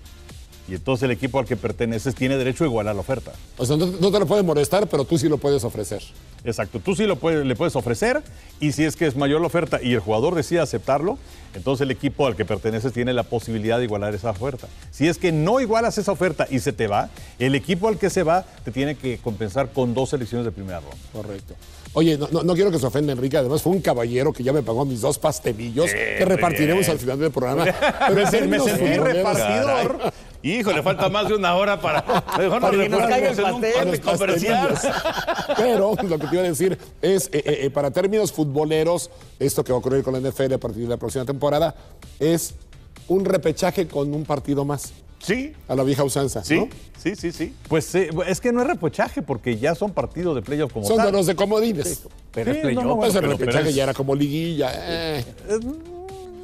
Y 0.68 0.75
entonces 0.75 1.04
el 1.04 1.12
equipo 1.12 1.38
al 1.38 1.44
que 1.46 1.56
perteneces 1.56 2.14
tiene 2.14 2.37
derecho 2.37 2.64
a 2.64 2.66
igualar 2.66 2.94
la 2.94 3.00
oferta. 3.00 3.32
O 3.56 3.64
sea, 3.64 3.76
no, 3.76 3.87
no 3.87 4.11
te 4.11 4.18
lo 4.18 4.26
puede 4.26 4.42
molestar, 4.42 4.88
pero 4.88 5.04
tú 5.04 5.16
sí 5.16 5.28
lo 5.28 5.38
puedes 5.38 5.62
ofrecer. 5.64 6.02
Exacto, 6.44 6.80
tú 6.80 6.94
sí 6.96 7.04
lo 7.06 7.16
puedes, 7.16 7.44
le 7.46 7.54
puedes 7.56 7.75
ofrecer 7.76 8.23
y 8.61 8.73
si 8.73 8.85
es 8.85 8.94
que 8.96 9.06
es 9.06 9.16
mayor 9.16 9.40
la 9.40 9.46
oferta 9.49 9.80
y 9.82 9.92
el 9.94 10.00
jugador 10.00 10.35
decide 10.35 10.61
aceptarlo, 10.61 11.18
entonces 11.54 11.82
el 11.85 11.90
equipo 11.90 12.26
al 12.26 12.37
que 12.37 12.44
perteneces 12.44 12.92
tiene 12.92 13.12
la 13.12 13.23
posibilidad 13.25 13.78
de 13.78 13.85
igualar 13.85 14.14
esa 14.14 14.30
oferta. 14.30 14.68
Si 14.90 15.08
es 15.08 15.18
que 15.18 15.32
no 15.32 15.61
igualas 15.61 15.99
esa 15.99 16.12
oferta 16.12 16.46
y 16.50 16.58
se 16.61 16.73
te 16.73 16.87
va, 16.87 17.11
el 17.38 17.54
equipo 17.54 17.88
al 17.88 17.99
que 17.99 18.11
se 18.11 18.23
va 18.23 18.44
te 18.64 18.70
tiene 18.73 18.94
que 18.96 19.18
compensar 19.18 19.70
con 19.73 19.94
dos 19.94 20.11
selecciones 20.11 20.44
de 20.44 20.52
primera 20.52 20.80
ronda. 20.80 20.96
Correcto. 21.12 21.54
Oye, 21.94 22.18
no, 22.18 22.28
no- 22.30 22.42
no 22.42 22.54
quiero 22.54 22.70
que 22.70 22.78
se 22.78 22.87
ofenda 22.87 23.12
Enrique, 23.12 23.38
además 23.38 23.62
fue 23.62 23.73
un 23.73 23.80
caballero 23.80 24.32
que 24.32 24.42
ya 24.44 24.52
me 24.52 24.62
pagó 24.62 24.85
mis 24.85 25.00
dos 25.00 25.18
pastelillos 25.18 25.90
que 25.90 26.25
repartiremos 26.26 26.88
al 26.90 26.99
final 26.99 27.18
del 27.18 27.30
programa. 27.30 27.64
Pero 28.08 28.14
Me 28.49 28.61
sentí 28.61 28.96
repartidor. 28.99 29.99
Caray. 29.99 30.12
Híjole, 30.46 30.82
falta 30.82 31.08
más 31.08 31.28
de 31.28 31.34
una 31.34 31.54
hora 31.56 31.80
para. 31.80 32.02
Mejor 32.38 32.60
nos 32.62 32.70
Para 32.70 32.82
que 32.82 32.88
nos 32.88 33.00
caiga 33.00 33.30
el 33.30 33.36
pastel. 33.36 34.00
comercial. 34.00 34.78
Pero 35.56 35.94
lo 36.02 36.18
que 36.18 36.26
te 36.26 36.34
iba 36.34 36.44
a 36.44 36.48
decir 36.48 36.78
es, 37.02 37.26
eh, 37.32 37.42
eh, 37.64 37.70
para 37.70 37.90
términos 37.90 38.32
futboleros, 38.32 39.10
esto 39.38 39.64
que 39.64 39.72
va 39.72 39.76
a 39.76 39.80
ocurrir 39.80 40.02
con 40.02 40.12
la 40.14 40.20
NFL 40.20 40.52
a 40.54 40.58
partir 40.58 40.82
de 40.84 40.88
la 40.88 40.96
próxima 40.96 41.24
temporada 41.24 41.74
es 42.20 42.54
un 43.08 43.24
repechaje 43.24 43.86
con 43.88 44.12
un 44.14 44.24
partido 44.24 44.64
más, 44.64 44.92
Sí, 45.18 45.52
a 45.66 45.74
la 45.74 45.82
vieja 45.82 46.04
usanza. 46.04 46.44
sí, 46.44 46.56
¿no? 46.60 46.68
sí, 47.02 47.16
sí, 47.16 47.32
sí. 47.32 47.54
Pues 47.68 47.92
eh, 47.94 48.10
es 48.28 48.40
que 48.40 48.52
no 48.52 48.60
es 48.62 48.68
repechaje 48.68 49.22
porque 49.22 49.56
ya 49.56 49.74
son 49.74 49.92
partidos 49.92 50.34
de 50.36 50.42
playoff 50.42 50.72
como 50.72 50.86
Son 50.86 50.98
tal. 50.98 51.06
de 51.06 51.12
los 51.12 51.26
de 51.26 51.34
comodines. 51.34 52.02
Pero 52.32 52.52
Sí, 52.52 52.58
es 52.58 52.62
playoff. 52.62 52.84
no, 52.84 52.90
no, 52.90 52.96
Pues 52.98 53.14
el 53.14 53.20
pero- 53.20 53.32
repechaje 53.32 53.58
pero 53.58 53.68
es- 53.70 53.74
ya 53.74 53.82
era 53.84 53.94
como 53.94 54.14
liguilla. 54.14 54.72
eh. 54.74 55.24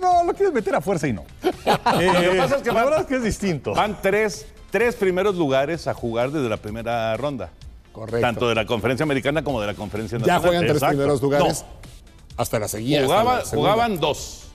No, 0.03 0.25
lo 0.25 0.35
quieres 0.35 0.53
meter 0.53 0.75
a 0.75 0.81
fuerza 0.81 1.09
y 1.09 1.13
no. 1.15 1.25
Eh, 1.43 2.11
que 2.33 2.37
pasa 2.39 2.57
es 2.57 2.63
que 2.63 2.69
la 2.69 2.75
van- 2.75 2.85
verdad 2.87 3.01
es 3.03 3.07
que 3.07 3.17
es 3.17 3.23
distinto. 3.23 3.73
Van 3.75 3.97
tres, 4.03 4.47
tres 4.71 4.95
primeros 4.97 5.37
lugares 5.37 5.87
a 5.87 5.95
jugar 5.95 6.31
desde 6.31 6.49
la 6.49 6.57
primera 6.59 7.17
ronda. 7.17 7.51
Correcto. 7.93 8.21
Tanto 8.21 8.49
de 8.49 8.55
la 8.55 8.67
conferencia 8.67 9.05
americana 9.05 9.45
como 9.45 9.61
de 9.61 9.67
la 9.69 9.75
conferencia 9.75 10.19
Ya 10.19 10.21
nacional. 10.21 10.43
juegan 10.43 10.63
tres 10.63 10.73
Exacto. 10.77 10.97
primeros 10.97 11.23
lugares. 11.23 11.63
No. 11.63 11.93
Hasta 12.39 12.59
la 12.59 12.65
hasta 12.67 12.79
segunda. 12.79 13.45
jugaban 13.51 14.01
dos. 14.01 14.49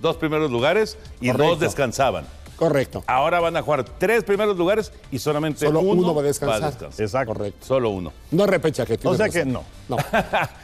Dos 0.00 0.16
primeros 0.16 0.50
lugares 0.50 0.98
y 1.20 1.28
Correcto. 1.28 1.50
dos 1.50 1.60
descansaban. 1.60 2.26
Correcto. 2.56 3.02
Ahora 3.06 3.40
van 3.40 3.56
a 3.56 3.62
jugar 3.62 3.84
tres 3.84 4.22
primeros 4.24 4.56
lugares 4.56 4.92
y 5.10 5.18
solamente 5.18 5.66
Solo 5.66 5.80
uno, 5.80 6.02
uno 6.02 6.14
va 6.14 6.20
a 6.20 6.24
descansar. 6.24 6.74
Exacto. 6.98 7.32
Correcto. 7.32 7.66
Solo 7.66 7.90
uno. 7.90 8.12
No 8.30 8.46
repechaje. 8.46 8.94
O 8.94 8.96
tienes 8.98 9.16
sea 9.16 9.26
razón. 9.26 9.42
que 9.42 9.46
no. 9.50 9.64
No. 9.88 9.96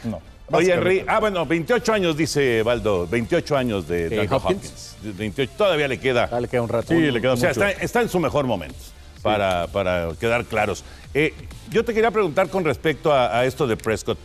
No. 0.05 0.21
Oye. 0.51 0.73
Henry, 0.73 1.05
ah, 1.07 1.21
bueno, 1.21 1.45
28 1.45 1.93
años, 1.93 2.17
dice 2.17 2.63
Baldo, 2.63 3.07
28 3.07 3.57
años 3.57 3.89
de, 3.89 4.05
Andrew 4.05 4.37
Hopkins. 4.37 4.95
Hopkins. 4.97 5.17
28, 5.19 5.53
todavía 5.57 5.89
le 5.89 5.99
queda. 5.99 6.27
Dale, 6.27 6.49
queda 6.49 6.63
un 6.63 6.69
rato. 6.69 6.89
Sí, 6.89 7.11
le 7.11 7.21
queda 7.21 7.35
O 7.35 7.37
sea, 7.37 7.51
está 7.51 8.01
en 8.01 8.09
su 8.09 8.19
mejor 8.19 8.47
momento, 8.47 8.79
para, 9.23 9.67
para 9.67 10.11
quedar 10.19 10.45
claros. 10.45 10.85
Eh, 11.15 11.35
yo 11.71 11.85
te 11.85 11.93
quería 11.93 12.11
preguntar 12.11 12.49
con 12.49 12.65
respecto 12.65 13.13
a, 13.13 13.39
a 13.39 13.45
esto 13.45 13.67
de 13.67 13.77
Prescott. 13.77 14.19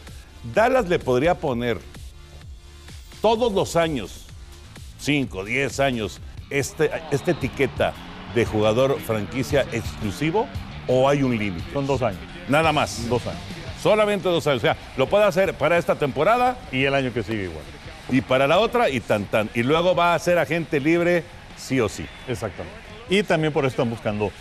Dallas 0.53 0.87
le 0.87 0.99
podría 0.99 1.35
poner 1.35 1.79
todos 3.21 3.53
los 3.53 3.75
años, 3.75 4.25
5, 4.99 5.45
10 5.45 5.79
años, 5.79 6.19
este, 6.49 6.91
esta 7.11 7.31
etiqueta 7.31 7.93
de 8.35 8.45
jugador 8.45 8.99
franquicia 8.99 9.65
exclusivo 9.71 10.47
o 10.87 11.07
hay 11.07 11.23
un 11.23 11.37
límite? 11.37 11.65
Son 11.73 11.87
dos 11.87 12.01
años. 12.01 12.19
Nada 12.47 12.71
más. 12.71 13.07
Dos 13.07 13.25
años. 13.27 13.41
Solamente 13.83 14.29
dos 14.29 14.47
años. 14.47 14.59
O 14.59 14.61
sea, 14.61 14.77
lo 14.97 15.07
puede 15.07 15.25
hacer 15.25 15.53
para 15.53 15.77
esta 15.77 15.95
temporada 15.95 16.57
Y 16.71 16.85
el 16.85 16.95
año 16.95 17.13
que 17.13 17.21
sigue 17.21 17.43
igual. 17.43 17.63
y 18.09 18.21
para 18.21 18.47
la 18.47 18.59
otra 18.59 18.89
y 18.89 18.99
tan 19.01 19.25
tan. 19.25 19.49
Y 19.53 19.61
luego 19.63 19.93
va 19.93 20.15
a 20.15 20.19
ser 20.19 20.37
agente 20.39 20.79
libre 20.79 21.23
sí 21.57 21.79
o 21.79 21.89
sí. 21.89 22.05
Exactamente. 22.27 22.77
Y 23.09 23.21
también 23.23 23.51
por 23.53 23.65
eso 23.65 23.71
están 23.73 23.89
buscando 23.89 24.31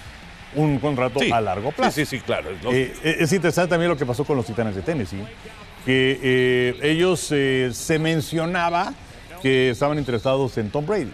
un 0.55 0.79
contrato 0.79 1.19
Sí. 1.21 1.31
a 1.33 1.41
largo 1.41 1.73
plazo. 1.73 1.93
Sí, 1.93 2.05
sí, 2.07 2.19
sí, 2.19 2.23
claro. 2.23 2.51
es 2.51 2.63
lo- 2.63 2.73
Eh, 2.73 2.93
es 3.03 3.33
interesante 3.33 3.71
también 3.71 3.91
lo 3.91 3.97
que 3.97 4.07
pasó 4.07 4.25
con 4.25 4.37
los 4.37 4.47
Titanes 4.47 4.75
de 4.77 4.83
Tennessee, 4.83 5.25
que 5.85 6.21
eh, 6.23 6.77
ellos 6.83 7.29
eh, 7.33 7.71
se 7.73 7.99
mencionaba 7.99 8.93
que 9.41 9.71
estaban 9.71 9.99
interesados 9.99 10.57
en 10.59 10.71
Tom 10.71 10.87
Brady. 10.87 11.13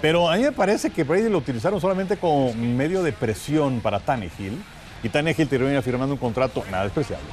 Pero 0.00 0.28
a 0.28 0.36
mí 0.36 0.42
me 0.42 0.52
parece 0.52 0.90
que 0.90 1.04
Brady 1.04 1.28
lo 1.28 1.38
utilizaron 1.38 1.80
solamente 1.80 2.16
como 2.16 2.52
medio 2.54 3.02
de 3.02 3.12
presión 3.12 3.80
para 3.80 4.00
Tannehill. 4.00 4.60
Y 5.04 5.08
Tannehill 5.10 5.46
termina 5.46 5.82
firmando 5.82 6.14
un 6.14 6.18
contrato 6.18 6.64
nada 6.70 6.84
despreciable 6.84 7.28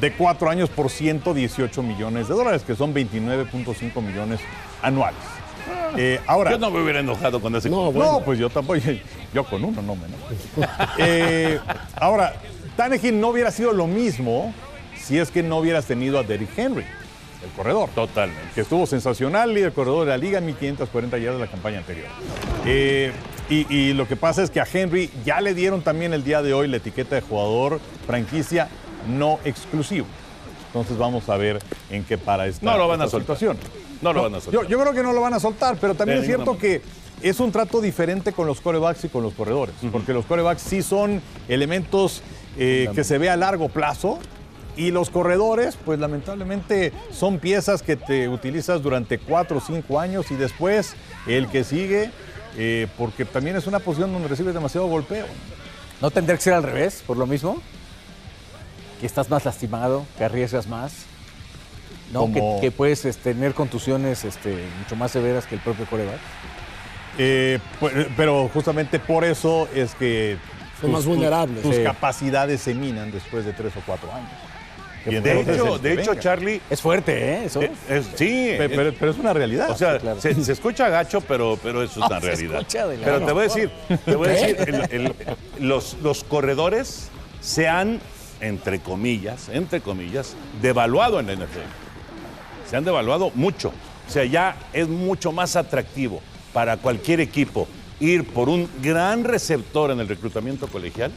de 0.00 0.12
cuatro 0.12 0.50
años 0.50 0.68
por 0.68 0.90
118 0.90 1.82
millones 1.82 2.28
de 2.28 2.34
dólares, 2.34 2.62
que 2.66 2.74
son 2.74 2.94
29.5 2.94 4.02
millones 4.02 4.40
anuales. 4.82 5.20
Eh, 5.96 6.20
ahora, 6.26 6.52
Yo 6.52 6.58
no 6.58 6.70
me 6.70 6.82
hubiera 6.82 7.00
enojado 7.00 7.40
con 7.40 7.54
ese. 7.54 7.70
No, 7.70 7.92
bueno. 7.92 8.12
no, 8.12 8.20
pues 8.20 8.38
yo 8.38 8.50
tampoco. 8.50 8.80
Yo 9.32 9.44
con 9.44 9.64
uno 9.64 9.80
no 9.82 9.96
me 9.96 10.06
enojo. 10.06 10.72
Eh, 10.98 11.58
ahora, 11.96 12.34
Tannehill 12.76 13.20
no 13.20 13.28
hubiera 13.28 13.50
sido 13.50 13.72
lo 13.72 13.86
mismo 13.86 14.52
si 14.96 15.18
es 15.18 15.30
que 15.30 15.42
no 15.42 15.58
hubieras 15.58 15.86
tenido 15.86 16.18
a 16.18 16.22
Derrick 16.22 16.56
Henry, 16.56 16.84
el 17.44 17.50
corredor. 17.56 17.88
Totalmente. 17.94 18.42
Que 18.54 18.62
estuvo 18.62 18.86
sensacional, 18.86 19.54
líder 19.54 19.72
corredor 19.72 20.04
de 20.04 20.10
la 20.10 20.18
liga, 20.18 20.40
1540 20.40 21.18
yardas 21.18 21.40
de 21.40 21.46
la 21.46 21.50
campaña 21.50 21.78
anterior. 21.78 22.08
Eh, 22.66 23.12
y, 23.52 23.66
y 23.74 23.92
lo 23.94 24.06
que 24.08 24.16
pasa 24.16 24.42
es 24.42 24.50
que 24.50 24.60
a 24.60 24.66
Henry 24.72 25.10
ya 25.24 25.40
le 25.40 25.54
dieron 25.54 25.82
también 25.82 26.12
el 26.14 26.24
día 26.24 26.42
de 26.42 26.54
hoy 26.54 26.68
la 26.68 26.78
etiqueta 26.78 27.14
de 27.16 27.20
jugador 27.20 27.80
franquicia 28.06 28.68
no 29.08 29.38
exclusivo. 29.44 30.06
Entonces 30.68 30.96
vamos 30.96 31.28
a 31.28 31.36
ver 31.36 31.58
en 31.90 32.04
qué 32.04 32.16
para 32.16 32.46
esta, 32.46 32.64
No 32.64 32.78
lo 32.78 32.88
van 32.88 33.02
a 33.02 33.04
soltar. 33.04 33.20
situación. 33.36 33.58
No 34.00 34.12
lo 34.12 34.22
van 34.22 34.34
a 34.36 34.40
soltar. 34.40 34.62
Yo, 34.62 34.68
yo 34.68 34.80
creo 34.80 34.92
que 34.94 35.02
no 35.02 35.12
lo 35.12 35.20
van 35.20 35.34
a 35.34 35.40
soltar, 35.40 35.76
pero 35.80 35.94
también 35.94 36.20
De 36.20 36.26
es 36.26 36.34
cierto 36.34 36.56
que 36.56 36.80
es 37.22 37.38
un 37.40 37.52
trato 37.52 37.80
diferente 37.80 38.32
con 38.32 38.46
los 38.46 38.60
corebacks 38.60 39.04
y 39.04 39.08
con 39.08 39.22
los 39.22 39.34
corredores, 39.34 39.74
porque 39.92 40.12
los 40.12 40.24
corebacks 40.24 40.62
sí 40.62 40.82
son 40.82 41.20
elementos 41.48 42.22
eh, 42.58 42.88
que 42.94 43.04
se 43.04 43.18
ve 43.18 43.30
a 43.30 43.36
largo 43.36 43.68
plazo 43.68 44.18
y 44.76 44.90
los 44.90 45.10
corredores, 45.10 45.76
pues 45.84 46.00
lamentablemente 46.00 46.92
son 47.12 47.38
piezas 47.38 47.82
que 47.82 47.96
te 47.96 48.28
utilizas 48.28 48.82
durante 48.82 49.18
cuatro 49.18 49.58
o 49.58 49.60
cinco 49.60 50.00
años 50.00 50.30
y 50.30 50.34
después 50.34 50.94
el 51.26 51.48
que 51.48 51.62
sigue, 51.62 52.10
eh, 52.56 52.86
porque 52.98 53.24
también 53.24 53.56
es 53.56 53.66
una 53.66 53.78
posición 53.78 54.12
donde 54.12 54.28
recibes 54.28 54.54
demasiado 54.54 54.86
golpeo. 54.86 55.26
¿No 56.00 56.10
tendría 56.10 56.36
que 56.36 56.42
ser 56.42 56.54
al 56.54 56.62
revés, 56.62 57.02
por 57.06 57.16
lo 57.16 57.26
mismo? 57.26 57.60
Que 59.00 59.06
estás 59.06 59.30
más 59.30 59.44
lastimado, 59.44 60.04
que 60.18 60.24
arriesgas 60.24 60.66
más. 60.66 60.92
¿No? 62.12 62.26
Que, 62.32 62.40
Como- 62.40 62.60
que 62.60 62.70
puedes 62.70 63.04
este, 63.06 63.32
tener 63.32 63.54
contusiones 63.54 64.24
este, 64.24 64.64
mucho 64.80 64.96
más 64.96 65.10
severas 65.12 65.46
que 65.46 65.54
el 65.54 65.60
propio 65.62 65.86
coreback. 65.86 66.18
Eh, 67.18 67.58
pues, 67.80 68.06
pero 68.16 68.48
justamente 68.52 68.98
por 68.98 69.24
eso 69.24 69.68
es 69.74 69.94
que 69.94 70.36
Son 70.80 70.92
más 70.92 71.04
vulnerables. 71.06 71.62
tus 71.62 71.76
Sí. 71.76 71.82
capacidades 71.82 72.60
se 72.60 72.74
minan 72.74 73.10
después 73.12 73.44
de 73.44 73.52
tres 73.52 73.72
o 73.76 73.80
cuatro 73.86 74.12
años. 74.12 74.28
Y 75.04 75.14
De 75.16 75.40
hecho, 75.40 75.78
de 75.78 75.92
hecho. 75.94 76.14
Charlie. 76.14 76.60
Es 76.70 76.80
fuerte, 76.80 77.12
¿eh? 77.18 77.44
Eso. 77.46 77.60
eh, 77.62 77.70
es- 77.88 78.06
sí. 78.14 78.54
Pero, 78.56 78.92
pero 78.98 79.10
es 79.10 79.18
una 79.18 79.32
realidad. 79.32 79.70
o 79.70 79.76
sea, 79.76 79.98
claro. 79.98 80.20
se, 80.20 80.34
se 80.44 80.52
escucha 80.52 80.88
gacho, 80.88 81.20
pero, 81.22 81.58
pero 81.62 81.82
eso 81.82 82.00
es 82.00 82.06
una 82.10 82.20
se 82.20 82.26
realidad. 82.26 82.58
escucha 82.60 82.86
de 82.86 82.98
la- 82.98 83.04
Pero 83.04 83.26
te 83.26 83.32
voy 83.32 83.40
a 83.40 83.42
decir, 83.44 83.70
te 84.04 84.14
voy 84.16 84.28
a 84.28 84.30
decir, 84.32 84.56
el- 84.60 84.88
el- 84.90 85.14
los, 85.68 85.96
los 86.02 86.22
corredores 86.24 87.08
se 87.40 87.68
han, 87.68 88.00
entre 88.40 88.80
comillas, 88.80 89.48
entre 89.48 89.80
comillas, 89.80 90.34
devaluado 90.60 91.18
en 91.20 91.26
la 91.26 91.32
NFL. 91.32 92.68
Se 92.70 92.76
han 92.76 92.84
devaluado 92.84 93.32
mucho. 93.34 93.72
O 94.08 94.10
sea, 94.10 94.24
ya 94.24 94.56
es 94.72 94.88
mucho 94.88 95.32
más 95.32 95.56
atractivo 95.56 96.20
para 96.52 96.76
cualquier 96.76 97.20
equipo 97.20 97.66
ir 97.98 98.24
por 98.24 98.48
un 98.48 98.68
gran 98.82 99.24
receptor 99.24 99.90
en 99.90 100.00
el 100.00 100.08
reclutamiento 100.08 100.66
colegial 100.68 101.10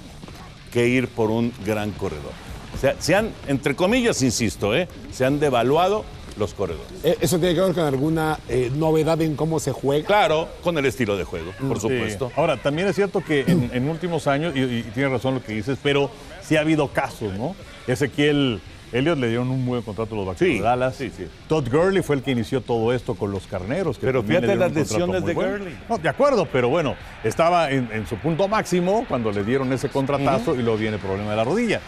que 0.71 0.87
ir 0.87 1.07
por 1.07 1.29
un 1.31 1.51
gran 1.65 1.91
corredor. 1.91 2.31
O 2.75 2.77
sea, 2.77 2.95
se 2.99 3.15
han, 3.15 3.29
entre 3.47 3.75
comillas, 3.75 4.21
insisto, 4.21 4.75
¿eh? 4.75 4.87
se 5.11 5.25
han 5.25 5.39
devaluado 5.39 6.03
los 6.37 6.53
corredores. 6.53 6.91
Eh, 7.03 7.15
¿Eso 7.21 7.39
tiene 7.39 7.55
que 7.55 7.61
ver 7.61 7.73
con 7.73 7.83
alguna 7.85 8.37
eh, 8.49 8.69
novedad 8.75 9.21
en 9.21 9.35
cómo 9.37 9.59
se 9.59 9.71
juega? 9.71 10.05
Claro, 10.05 10.49
con 10.63 10.77
el 10.77 10.85
estilo 10.85 11.15
de 11.15 11.23
juego, 11.23 11.51
por 11.67 11.77
Sí. 11.79 11.83
supuesto. 11.87 12.31
Ahora, 12.35 12.57
también 12.57 12.87
es 12.89 12.95
cierto 12.95 13.23
que 13.23 13.41
en, 13.47 13.69
en 13.73 13.89
últimos 13.89 14.27
años, 14.27 14.53
y, 14.55 14.59
y 14.61 14.81
tienes 14.93 15.11
razón 15.13 15.35
lo 15.35 15.43
que 15.43 15.53
dices, 15.53 15.77
pero 15.81 16.11
sí 16.41 16.57
ha 16.57 16.61
habido 16.61 16.89
casos, 16.89 17.33
¿no? 17.37 17.55
Ezequiel 17.87 18.59
Elliott 18.91 19.17
le 19.17 19.27
dieron 19.29 19.49
un 19.49 19.65
buen 19.65 19.81
contrato 19.81 20.13
a 20.13 20.17
los 20.17 20.27
Vaqueros 20.27 20.53
Sí, 20.53 20.57
de 20.59 20.63
Dallas. 20.63 20.95
sí, 20.95 21.11
sí. 21.15 21.25
Todd 21.49 21.67
Gurley 21.69 22.01
fue 22.03 22.17
el 22.17 22.21
que 22.21 22.31
inició 22.31 22.61
todo 22.61 22.93
esto 22.93 23.15
con 23.15 23.31
los 23.31 23.47
carneros. 23.47 23.97
que 23.97 24.05
Pero 24.05 24.21
fíjate 24.23 24.55
las 24.55 24.73
lesiones 24.73 25.25
de 25.25 25.33
bueno. 25.33 25.51
Gurley. 25.53 25.75
No, 25.89 25.97
de 25.97 26.07
acuerdo, 26.09 26.47
pero 26.51 26.69
bueno, 26.69 26.95
estaba 27.23 27.71
en, 27.71 27.89
en 27.91 28.07
su 28.07 28.15
punto 28.17 28.47
máximo 28.47 29.05
cuando 29.09 29.31
le 29.31 29.43
dieron 29.43 29.71
ese 29.73 29.89
contratazo 29.89 30.53
y 30.55 30.59
luego 30.61 30.77
viene 30.77 30.95
el 30.97 31.01
problema 31.01 31.31
de 31.31 31.35
la 31.35 31.43
rodilla. 31.43 31.81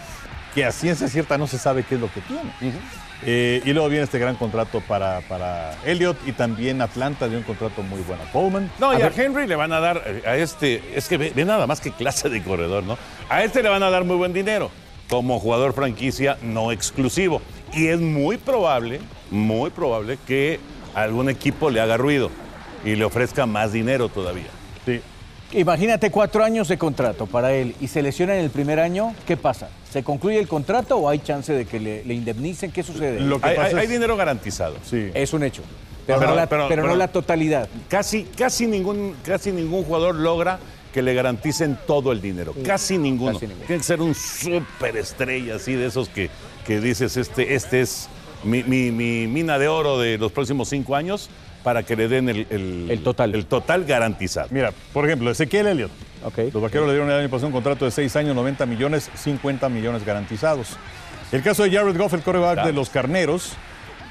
Que 0.53 0.65
a 0.65 0.71
ciencia 0.71 1.07
cierta 1.07 1.37
no 1.37 1.47
se 1.47 1.57
sabe 1.57 1.83
qué 1.83 1.95
es 1.95 2.01
lo 2.01 2.11
que 2.11 2.21
tiene. 2.21 2.51
Eh, 3.25 3.61
y 3.65 3.73
luego 3.73 3.89
viene 3.89 4.03
este 4.03 4.19
gran 4.19 4.35
contrato 4.35 4.79
para, 4.81 5.21
para 5.21 5.75
Elliot 5.85 6.17
y 6.27 6.33
también 6.33 6.81
Atlanta 6.81 7.27
dio 7.27 7.39
un 7.39 7.43
contrato 7.43 7.81
muy 7.81 8.01
bueno 8.01 8.23
a 8.23 8.31
Coleman. 8.31 8.71
No, 8.79 8.97
y 8.97 9.01
a 9.01 9.07
Henry 9.07 9.47
le 9.47 9.55
van 9.55 9.71
a 9.73 9.79
dar, 9.79 10.03
eh, 10.05 10.21
a 10.25 10.35
este, 10.35 10.83
es 10.95 11.07
que 11.07 11.17
ve, 11.17 11.31
ve 11.35 11.45
nada 11.45 11.65
más 11.65 11.81
que 11.81 11.91
clase 11.91 12.29
de 12.29 12.43
corredor, 12.43 12.83
¿no? 12.83 12.97
A 13.29 13.43
este 13.43 13.63
le 13.63 13.69
van 13.69 13.81
a 13.83 13.89
dar 13.89 14.03
muy 14.03 14.17
buen 14.17 14.33
dinero 14.33 14.69
como 15.09 15.39
jugador 15.39 15.73
franquicia 15.73 16.37
no 16.41 16.71
exclusivo. 16.71 17.41
Y 17.73 17.87
es 17.87 17.99
muy 17.99 18.37
probable, 18.37 19.01
muy 19.31 19.69
probable 19.71 20.17
que 20.27 20.59
algún 20.93 21.29
equipo 21.29 21.69
le 21.69 21.81
haga 21.81 21.97
ruido 21.97 22.29
y 22.85 22.95
le 22.95 23.05
ofrezca 23.05 23.45
más 23.45 23.71
dinero 23.71 24.09
todavía. 24.09 24.47
Sí. 24.85 25.01
Imagínate 25.53 26.11
cuatro 26.11 26.43
años 26.43 26.67
de 26.67 26.77
contrato 26.77 27.25
para 27.25 27.53
él 27.53 27.73
y 27.79 27.87
se 27.87 28.01
lesiona 28.01 28.35
en 28.35 28.43
el 28.43 28.49
primer 28.49 28.79
año, 28.81 29.15
¿qué 29.25 29.37
pasa? 29.37 29.69
¿Se 29.89 30.03
concluye 30.03 30.37
el 30.39 30.47
contrato 30.47 30.97
o 30.97 31.07
hay 31.07 31.19
chance 31.19 31.53
de 31.53 31.65
que 31.65 31.79
le, 31.79 32.03
le 32.03 32.13
indemnicen? 32.13 32.71
¿Qué 32.71 32.83
sucede? 32.83 33.21
Lo 33.21 33.39
que 33.39 33.47
Hay, 33.49 33.55
pasa 33.55 33.67
hay- 33.69 33.73
es- 33.75 33.79
hay 33.81 33.87
dinero 33.87 34.17
garantizado. 34.17 34.75
Sí. 34.83 35.09
Es 35.13 35.31
un 35.33 35.43
hecho. 35.43 35.61
Pero, 36.05 36.19
Pero- 36.19 36.31
no, 36.31 36.35
la, 36.35 36.47
pero- 36.49 36.67
pero 36.67 36.81
no 36.81 36.87
pero- 36.89 36.97
la 36.97 37.07
totalidad. 37.07 37.69
Casi, 37.87 38.23
casi, 38.23 38.67
ningún, 38.67 39.15
casi 39.23 39.51
ningún 39.53 39.83
jugador 39.85 40.15
logra 40.15 40.59
que 40.93 41.01
le 41.01 41.13
garanticen 41.13 41.77
todo 41.87 42.11
el 42.11 42.21
dinero. 42.21 42.53
Casi 42.65 42.97
ninguno. 42.97 43.33
Casi 43.33 43.47
ninguno. 43.47 43.67
Tiene 43.67 43.79
que 43.79 43.85
ser 43.87 44.01
un 44.01 44.15
súper 44.15 44.97
estrella 44.97 45.55
así 45.55 45.73
de 45.73 45.85
esos 45.85 46.09
que, 46.09 46.29
que 46.65 46.81
dices, 46.81 47.15
este, 47.15 47.55
este 47.55 47.81
es 47.81 48.09
mi, 48.43 48.63
mi- 48.63 48.91
mi 48.91 49.27
mina 49.27 49.57
de 49.59 49.69
oro 49.69 49.97
de 49.99 50.17
los 50.17 50.31
próximos 50.33 50.67
cinco 50.69 50.95
años 50.95 51.29
para 51.67 51.83
que 51.83 51.97
le 51.97 52.07
den 52.07 52.29
el, 52.29 52.47
El 52.89 53.03
total. 53.03 53.35
El 53.35 53.45
total 53.45 53.83
garantizado. 53.83 54.47
Mira, 54.51 54.71
por 54.93 55.05
ejemplo, 55.05 55.29
Ezequiel 55.29 55.67
Elliott. 55.67 55.91
Ok. 56.23 56.37
Los 56.53 56.63
vaqueros 56.63 56.87
le 56.87 56.93
dieron 56.93 57.11
el 57.11 57.19
año 57.19 57.29
pasado 57.29 57.47
un 57.47 57.51
contrato 57.51 57.83
de 57.83 57.91
6 57.91 58.15
años, 58.15 58.33
90 58.37 58.65
millones, 58.65 59.11
50 59.15 59.67
millones 59.67 60.05
garantizados. 60.05 60.77
El 61.33 61.43
caso 61.43 61.63
de 61.63 61.71
Jared 61.71 61.97
Goff, 61.97 62.13
el 62.13 62.21
coreback 62.21 62.63
de 62.63 62.71
los 62.71 62.89
carneros, 62.89 63.51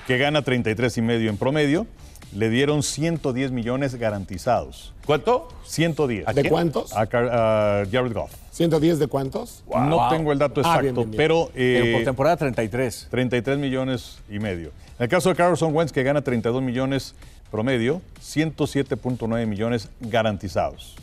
que 0.06 0.18
gana 0.18 0.42
33 0.42 0.98
y 0.98 1.00
medio 1.00 1.30
en 1.30 1.38
promedio, 1.38 1.86
le 2.34 2.50
dieron 2.50 2.82
110 2.82 3.52
millones 3.52 3.94
garantizados. 3.94 4.92
¿Cuánto? 5.06 5.48
110. 5.64 6.26
¿De 6.34 6.50
cuántos? 6.50 6.94
A, 6.94 7.06
Car- 7.06 7.30
a 7.32 7.84
Jared 7.90 8.12
Goff. 8.12 8.32
¿110 8.54 8.96
de 8.98 9.06
cuántos? 9.06 9.64
No 9.74 10.10
tengo 10.10 10.30
el 10.30 10.38
dato 10.38 10.60
Ah, 10.62 10.76
exacto, 10.76 10.82
bien, 10.82 10.94
bien, 10.94 11.10
bien. 11.12 11.16
pero, 11.16 11.50
eh, 11.54 11.80
Pero 11.82 11.96
por 11.96 12.04
temporada 12.04 12.36
33. 12.36 13.06
33 13.10 13.56
millones 13.56 14.18
y 14.28 14.40
medio. 14.40 14.72
En 14.98 15.04
el 15.04 15.08
caso 15.10 15.28
de 15.28 15.34
Carson 15.36 15.74
Wentz, 15.76 15.92
que 15.92 16.02
gana 16.02 16.22
32 16.22 16.62
millones 16.62 17.14
promedio, 17.50 18.02
107.9 18.22 19.46
millones 19.46 19.88
garantizados. 20.00 20.96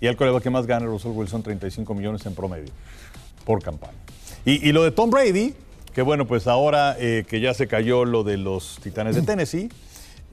Y 0.00 0.06
el 0.06 0.16
coreback 0.16 0.44
que 0.44 0.50
más 0.50 0.66
gana, 0.66 0.86
Russell 0.86 1.10
Wilson, 1.12 1.42
35 1.42 1.92
millones 1.94 2.24
en 2.26 2.34
promedio 2.34 2.70
por 3.44 3.62
campaña. 3.62 3.98
Y, 4.44 4.68
y 4.68 4.72
lo 4.72 4.84
de 4.84 4.90
Tom 4.90 5.10
Brady, 5.10 5.54
que 5.92 6.02
bueno, 6.02 6.26
pues 6.26 6.46
ahora 6.46 6.96
eh, 6.98 7.24
que 7.28 7.40
ya 7.40 7.54
se 7.54 7.66
cayó 7.66 8.04
lo 8.04 8.22
de 8.22 8.36
los 8.36 8.78
Titanes 8.82 9.16
de 9.16 9.22
Tennessee, 9.22 9.68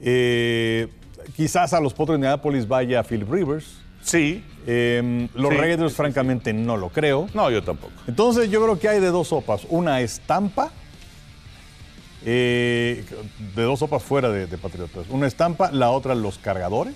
eh, 0.00 0.88
quizás 1.34 1.72
a 1.72 1.80
los 1.80 1.92
Potros 1.94 2.14
de 2.14 2.18
Indianapolis 2.18 2.68
vaya 2.68 3.02
Philip 3.02 3.30
Rivers. 3.30 3.78
Sí. 4.02 4.44
Eh, 4.68 5.28
los 5.34 5.50
Sí, 5.50 5.56
Raiders, 5.56 5.82
sí, 5.82 5.88
sí, 5.88 5.94
francamente, 5.96 6.52
no 6.52 6.76
lo 6.76 6.90
creo. 6.90 7.26
No, 7.34 7.50
yo 7.50 7.62
tampoco. 7.64 7.92
Entonces 8.06 8.50
yo 8.50 8.62
creo 8.62 8.78
que 8.78 8.88
hay 8.88 9.00
de 9.00 9.08
dos 9.08 9.28
sopas. 9.28 9.66
Una 9.68 10.00
es 10.00 10.20
Tampa, 10.26 10.70
eh, 12.28 13.04
de 13.54 13.62
dos 13.62 13.78
sopas 13.78 14.02
fuera 14.02 14.28
de, 14.30 14.48
de 14.48 14.58
Patriotas. 14.58 15.06
Una 15.10 15.28
es 15.28 15.36
Tampa, 15.36 15.70
la 15.70 15.90
otra 15.90 16.16
los 16.16 16.38
Cargadores, 16.38 16.94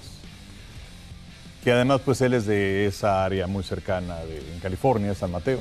que 1.62 1.70
además 1.70 2.00
pues 2.04 2.20
él 2.20 2.34
es 2.34 2.46
de 2.46 2.86
esa 2.86 3.24
área 3.24 3.46
muy 3.46 3.62
cercana 3.62 4.16
de, 4.24 4.38
en 4.38 4.58
California, 4.58 5.14
San 5.14 5.30
Mateo. 5.30 5.60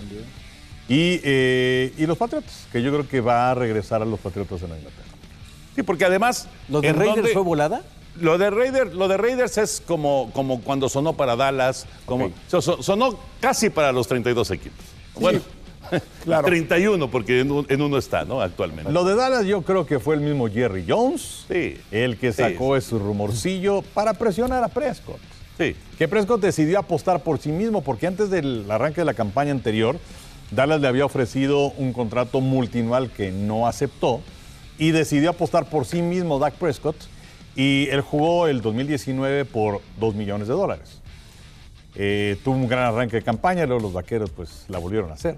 Y, 0.88 1.22
eh, 1.24 1.94
y 1.98 2.06
los 2.08 2.18
Patriotas, 2.18 2.68
que 2.72 2.82
yo 2.82 2.92
creo 2.92 3.08
que 3.08 3.22
va 3.22 3.52
a 3.52 3.54
regresar 3.54 4.02
a 4.02 4.06
los 4.06 4.20
Patriotas 4.20 4.60
en 4.64 4.70
Inglaterra. 4.70 5.08
Sí, 5.76 5.84
porque 5.84 6.04
además. 6.04 6.48
¿Lo 6.68 6.82
de 6.82 6.88
¿en 6.88 6.96
Raiders 6.96 7.32
fue 7.32 7.44
volada? 7.44 7.84
Lo 8.20 8.40
de 8.40 8.50
Raiders, 8.50 8.94
lo 8.96 9.08
de 9.08 9.18
Raiders 9.18 9.60
es 9.60 9.84
como, 9.86 10.32
como 10.34 10.62
cuando 10.62 10.90
sonó 10.90 11.14
para 11.14 11.36
Dallas, 11.36 11.86
como 12.08 12.32
sonó 12.48 13.20
casi 13.40 13.70
para 13.70 13.92
los 13.92 14.08
32 14.08 14.50
equipos. 14.50 14.84
Bueno, 15.16 15.42
claro. 16.24 16.46
31 16.48 17.10
porque 17.12 17.40
en, 17.42 17.52
un- 17.52 17.66
en 17.70 17.82
uno 17.82 17.98
está, 17.98 18.26
¿no? 18.26 18.42
Actualmente. 18.42 18.92
Lo 18.92 19.04
de 19.04 19.16
Dallas 19.16 19.46
yo 19.46 19.62
creo 19.64 19.86
que 19.86 20.00
fue 20.00 20.16
el 20.16 20.22
mismo 20.22 20.48
Jerry 20.50 20.86
Jones, 20.88 21.46
Sí. 21.48 21.78
el 21.92 22.18
que 22.18 22.32
sacó 22.34 22.74
sí. 22.80 22.86
ese 22.86 22.98
rumorcillo 22.98 23.82
para 23.94 24.14
presionar 24.14 24.64
a 24.64 24.68
Prescott. 24.68 25.20
Sí. 25.58 25.76
que 25.98 26.08
Prescott 26.08 26.40
decidió 26.40 26.80
apostar 26.80 27.22
por 27.22 27.38
sí 27.40 27.50
mismo 27.50 27.82
porque 27.84 28.08
antes 28.08 28.30
del 28.30 28.66
arranque 28.72 29.02
de 29.02 29.06
la 29.06 29.14
campaña 29.14 29.52
anterior, 29.52 29.98
Dallas 30.52 30.80
le 30.80 30.88
había 30.88 31.04
ofrecido 31.06 31.72
un 31.72 31.92
contrato 31.92 32.40
multianual 32.40 33.10
que 33.12 33.32
no 33.32 33.68
aceptó 33.68 34.22
y 34.78 34.92
decidió 34.92 35.32
apostar 35.32 35.70
por 35.70 35.86
sí 35.86 36.02
mismo 36.02 36.40
Dak 36.40 36.54
Prescott 36.54 36.96
y 37.58 37.88
él 37.90 38.00
jugó 38.00 38.48
el 38.48 38.62
2019 38.62 39.44
por 39.44 39.82
2 40.00 40.16
millones 40.16 40.48
de 40.48 40.54
dólares. 40.54 41.02
Eh, 41.96 42.38
tuvo 42.44 42.56
un 42.56 42.68
gran 42.70 42.86
arranque 42.86 43.18
de 43.18 43.22
campaña, 43.24 43.66
luego 43.66 43.82
los 43.82 43.94
vaqueros 43.94 44.30
pues 44.30 44.64
la 44.70 44.78
volvieron 44.78 45.12
a 45.12 45.16
hacer, 45.16 45.36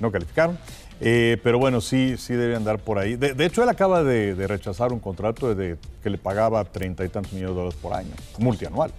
no 0.00 0.10
calificaron. 0.10 0.58
Eh, 0.98 1.36
pero 1.42 1.58
bueno, 1.58 1.82
sí, 1.82 2.16
sí 2.16 2.32
debe 2.32 2.56
andar 2.56 2.78
por 2.78 2.98
ahí. 2.98 3.16
De, 3.16 3.34
de 3.34 3.44
hecho, 3.44 3.62
él 3.62 3.68
acaba 3.68 4.02
de, 4.02 4.34
de 4.34 4.46
rechazar 4.46 4.92
un 4.92 4.98
contrato 4.98 5.54
de, 5.54 5.76
que 6.02 6.08
le 6.08 6.16
pagaba 6.16 6.64
treinta 6.64 7.04
y 7.04 7.10
tantos 7.10 7.34
millones 7.34 7.54
de 7.54 7.60
dólares 7.60 7.78
por 7.82 7.92
año, 7.92 8.12
multianual. 8.38 8.90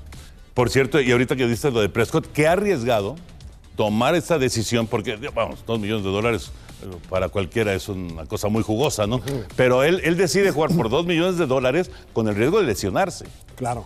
Por 0.54 0.70
cierto, 0.70 1.02
y 1.02 1.12
ahorita 1.12 1.36
que 1.36 1.48
dices 1.48 1.74
lo 1.74 1.82
de 1.82 1.90
Prescott, 1.90 2.32
qué 2.32 2.48
arriesgado 2.48 3.16
tomar 3.76 4.14
esta 4.14 4.38
decisión, 4.38 4.86
porque, 4.86 5.18
vamos, 5.34 5.64
dos 5.66 5.80
millones 5.80 6.04
de 6.04 6.12
dólares 6.12 6.52
eh, 6.84 6.96
para 7.10 7.30
cualquiera 7.30 7.74
es 7.74 7.90
una 7.90 8.26
cosa 8.26 8.48
muy 8.48 8.62
jugosa, 8.62 9.08
¿no? 9.08 9.22
Pero 9.56 9.84
él, 9.84 10.02
él 10.04 10.18
decide 10.18 10.52
jugar 10.52 10.76
por 10.76 10.90
dos 10.90 11.06
millones 11.06 11.38
de 11.38 11.48
dólares 11.48 11.90
con 12.14 12.28
el 12.28 12.36
riesgo 12.36 12.60
de 12.60 12.66
lesionarse. 12.66 13.26
Claro. 13.56 13.86